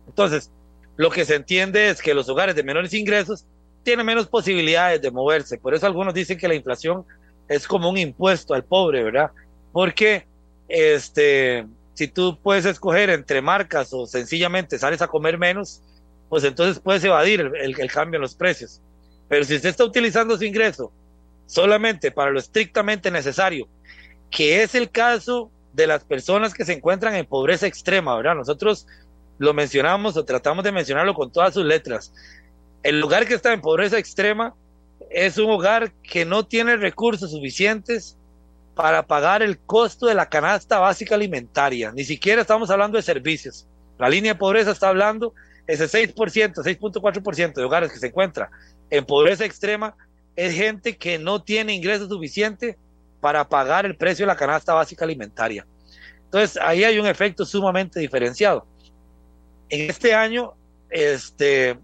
[0.06, 0.50] Entonces,
[0.96, 3.44] lo que se entiende es que los hogares de menores ingresos
[3.88, 5.56] tienen menos posibilidades de moverse.
[5.56, 7.06] Por eso algunos dicen que la inflación
[7.48, 9.30] es como un impuesto al pobre, ¿verdad?
[9.72, 10.26] Porque
[10.68, 15.80] este, si tú puedes escoger entre marcas o sencillamente sales a comer menos,
[16.28, 18.82] pues entonces puedes evadir el, el cambio en los precios.
[19.26, 20.92] Pero si usted está utilizando su ingreso
[21.46, 23.68] solamente para lo estrictamente necesario,
[24.30, 28.34] que es el caso de las personas que se encuentran en pobreza extrema, ¿verdad?
[28.34, 28.86] Nosotros
[29.38, 32.12] lo mencionamos o tratamos de mencionarlo con todas sus letras.
[32.82, 34.54] El lugar que está en pobreza extrema
[35.10, 38.16] es un hogar que no tiene recursos suficientes
[38.74, 41.90] para pagar el costo de la canasta básica alimentaria.
[41.92, 43.66] Ni siquiera estamos hablando de servicios.
[43.98, 45.34] La línea de pobreza está hablando
[45.66, 48.50] ese 6%, 6.4% de hogares que se encuentra
[48.90, 49.94] en pobreza extrema
[50.36, 52.76] es gente que no tiene ingresos suficientes
[53.20, 55.66] para pagar el precio de la canasta básica alimentaria.
[56.24, 58.66] Entonces, ahí hay un efecto sumamente diferenciado
[59.68, 60.54] en este año,
[60.90, 61.78] este,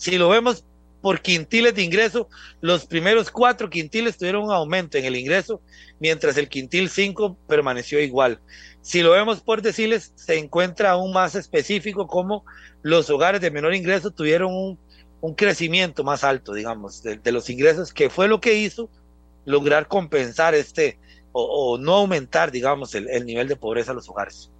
[0.00, 0.64] si lo vemos
[1.02, 2.30] por quintiles de ingreso,
[2.62, 5.60] los primeros cuatro quintiles tuvieron un aumento en el ingreso,
[5.98, 8.40] mientras el quintil 5 permaneció igual.
[8.80, 12.46] Si lo vemos por deciles, se encuentra aún más específico como
[12.80, 14.78] los hogares de menor ingreso tuvieron un,
[15.20, 18.88] un crecimiento más alto, digamos, de, los ingresos, que fue lo que hizo
[19.44, 20.98] lograr compensar este
[21.32, 24.50] o, no aumentar, digamos, el, el nivel de pobreza de los hogares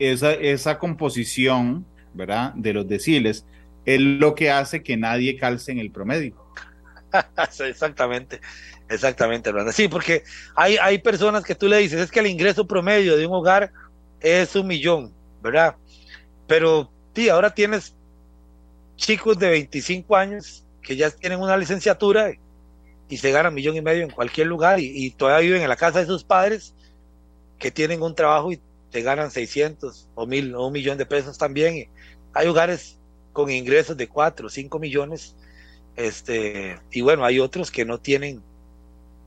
[0.00, 2.52] esa, esa composición, ¿verdad?
[2.54, 3.46] De los deciles
[3.84, 6.34] es lo que hace que nadie calce en el promedio.
[7.66, 8.40] exactamente,
[8.88, 9.72] exactamente, ¿verdad?
[9.72, 10.24] Sí, porque
[10.54, 13.70] hay, hay personas que tú le dices, es que el ingreso promedio de un hogar
[14.20, 15.12] es un millón,
[15.42, 15.76] ¿verdad?
[16.46, 17.94] Pero, sí, ahora tienes
[18.96, 22.32] chicos de 25 años que ya tienen una licenciatura
[23.08, 25.76] y se ganan millón y medio en cualquier lugar y, y todavía viven en la
[25.76, 26.74] casa de sus padres
[27.58, 28.60] que tienen un trabajo y
[28.90, 31.88] te ganan 600 o mil o un millón de pesos también.
[32.32, 32.98] hay hogares
[33.34, 35.36] con ingresos de 4 o 5 millones.
[35.96, 38.42] Este, y bueno, hay otros que no tienen,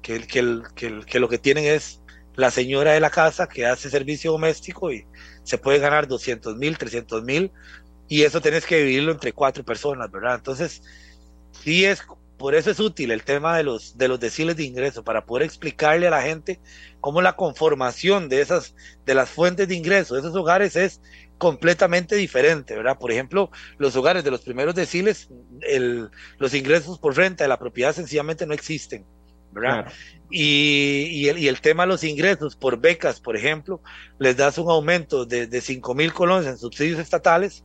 [0.01, 2.01] que, que, que, que lo que tienen es
[2.35, 5.05] la señora de la casa que hace servicio doméstico y
[5.43, 7.51] se puede ganar 200 mil, 300 mil,
[8.07, 10.35] y eso tenés que dividirlo entre cuatro personas, ¿verdad?
[10.35, 10.81] Entonces,
[11.51, 12.01] sí es
[12.37, 15.43] por eso es útil el tema de los, de los deciles de ingreso, para poder
[15.43, 16.59] explicarle a la gente
[17.01, 21.01] cómo la conformación de esas, de las fuentes de ingreso de esos hogares es
[21.37, 22.97] completamente diferente, ¿verdad?
[22.97, 25.29] Por ejemplo, los hogares de los primeros deciles,
[25.61, 29.05] el, los ingresos por renta de la propiedad sencillamente no existen,
[29.51, 29.91] ¿verdad?
[30.29, 33.81] Y, y, el, y, el, tema de los ingresos por becas, por ejemplo,
[34.19, 37.63] les das un aumento de, de 5 mil colones en subsidios estatales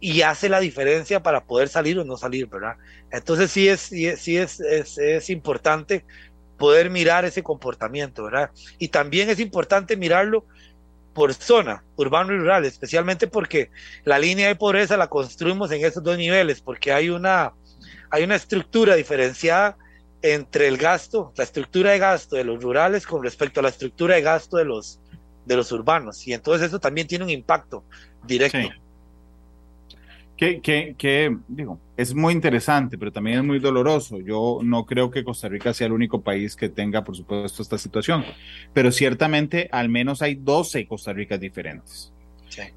[0.00, 2.76] y hace la diferencia para poder salir o no salir, ¿verdad?
[3.10, 6.04] Entonces sí es, sí es, sí es, es, importante
[6.58, 8.50] poder mirar ese comportamiento, ¿verdad?
[8.78, 10.46] Y también es importante mirarlo
[11.14, 13.70] por zona, urbano y rural, especialmente porque
[14.04, 17.52] la línea de pobreza la construimos en esos dos niveles, porque hay una,
[18.10, 19.76] hay una estructura diferenciada
[20.20, 24.16] entre el gasto, la estructura de gasto de los rurales con respecto a la estructura
[24.16, 25.00] de gasto de los,
[25.44, 26.26] de los urbanos.
[26.26, 27.84] Y entonces eso también tiene un impacto
[28.24, 28.58] directo.
[30.36, 34.20] Que, que, que, digo, es muy interesante, pero también es muy doloroso.
[34.20, 37.78] Yo no creo que Costa Rica sea el único país que tenga, por supuesto, esta
[37.78, 38.24] situación,
[38.72, 42.12] pero ciertamente al menos hay 12 Costa Ricas diferentes.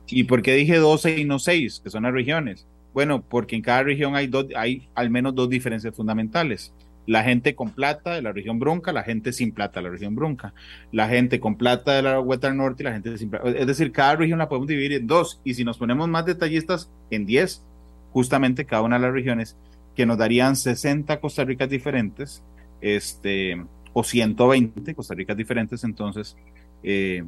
[0.08, 2.68] ¿Y por qué dije 12 y no 6, que son las regiones?
[2.94, 6.74] Bueno, porque en cada región hay, dos, hay al menos dos diferencias fundamentales
[7.08, 10.14] la gente con plata de la región Brunca, la gente sin plata de la región
[10.14, 10.54] Brunca,
[10.92, 13.50] la gente con plata de la Huetar Norte y la gente sin plata.
[13.50, 16.92] Es decir, cada región la podemos dividir en dos y si nos ponemos más detallistas,
[17.10, 17.64] en 10,
[18.12, 19.56] justamente cada una de las regiones,
[19.96, 22.44] que nos darían 60 Costa Ricas diferentes,
[22.82, 26.36] este, o 120 Costa Ricas diferentes entonces
[26.84, 27.24] eh,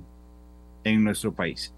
[0.83, 1.73] en nuestro país.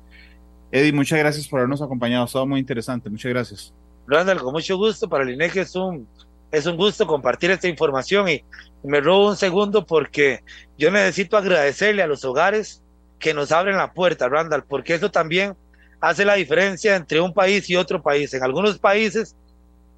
[0.71, 3.73] Eddie, muchas gracias por habernos acompañado, ha estado muy interesante, muchas gracias.
[4.07, 6.07] Randall, con mucho gusto para el es un
[6.51, 8.43] es un gusto compartir esta información y
[8.83, 10.43] me robo un segundo porque
[10.77, 12.81] yo necesito agradecerle a los hogares
[13.19, 15.55] que nos abren la puerta, Randall, porque eso también
[16.01, 18.33] hace la diferencia entre un país y otro país.
[18.33, 19.35] En algunos países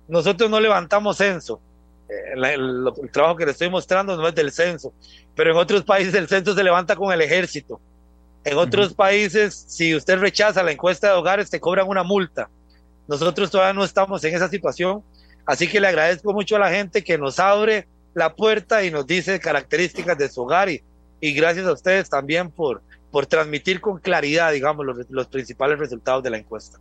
[0.08, 1.60] nosotros no levantamos censo.
[2.10, 4.93] Eh, el, trabajo que le estoy mostrando no es del censo,
[5.36, 7.80] pero en otros países el censo se levanta con el ejército.
[8.43, 12.49] En otros países, si usted rechaza la encuesta de hogares, te cobran una multa.
[13.08, 15.01] Nosotros todavía no estamos en esa situación,
[15.46, 19.08] así que le agradezco mucho a la gente que nos abre la puerta y nos
[19.08, 20.84] dice características de su hogar y,
[21.20, 22.82] y gracias a ustedes también por,
[23.12, 26.80] por transmitir con claridad, digamos, los, los principales resultados de la encuesta.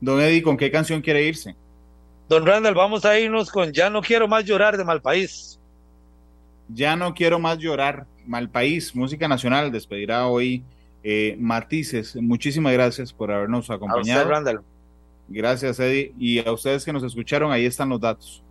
[0.00, 1.54] Don Eddie, ¿con qué canción quiere irse?
[2.28, 5.60] Don Randall, vamos a irnos con Ya no quiero más llorar de Malpaís.
[6.68, 8.06] Ya no quiero más llorar.
[8.26, 10.64] Malpaís, música nacional, despedirá hoy
[11.04, 12.16] eh, Matices.
[12.16, 14.20] Muchísimas gracias por habernos acompañado.
[14.20, 14.64] A usted, Randall.
[15.32, 16.14] Gracias, Eddie.
[16.18, 18.42] Y a ustedes que nos escucharon, ahí están los datos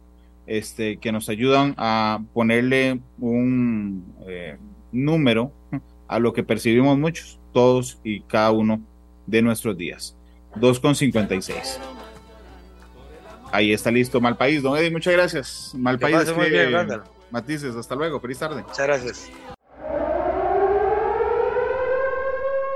[0.48, 4.58] este, que nos ayudan a ponerle un eh,
[4.92, 5.52] número
[6.08, 8.82] a lo que percibimos muchos, todos y cada uno
[9.28, 10.16] de nuestros días.
[10.56, 11.80] 2,56.
[13.52, 14.64] Ahí está listo, Mal País.
[14.64, 15.74] Don Eddie, muchas gracias.
[15.78, 16.36] Mal País.
[16.36, 17.04] muy bien, Randall.
[17.30, 18.20] Matices, hasta luego.
[18.20, 18.64] Feliz tarde.
[18.64, 19.32] Muchas gracias.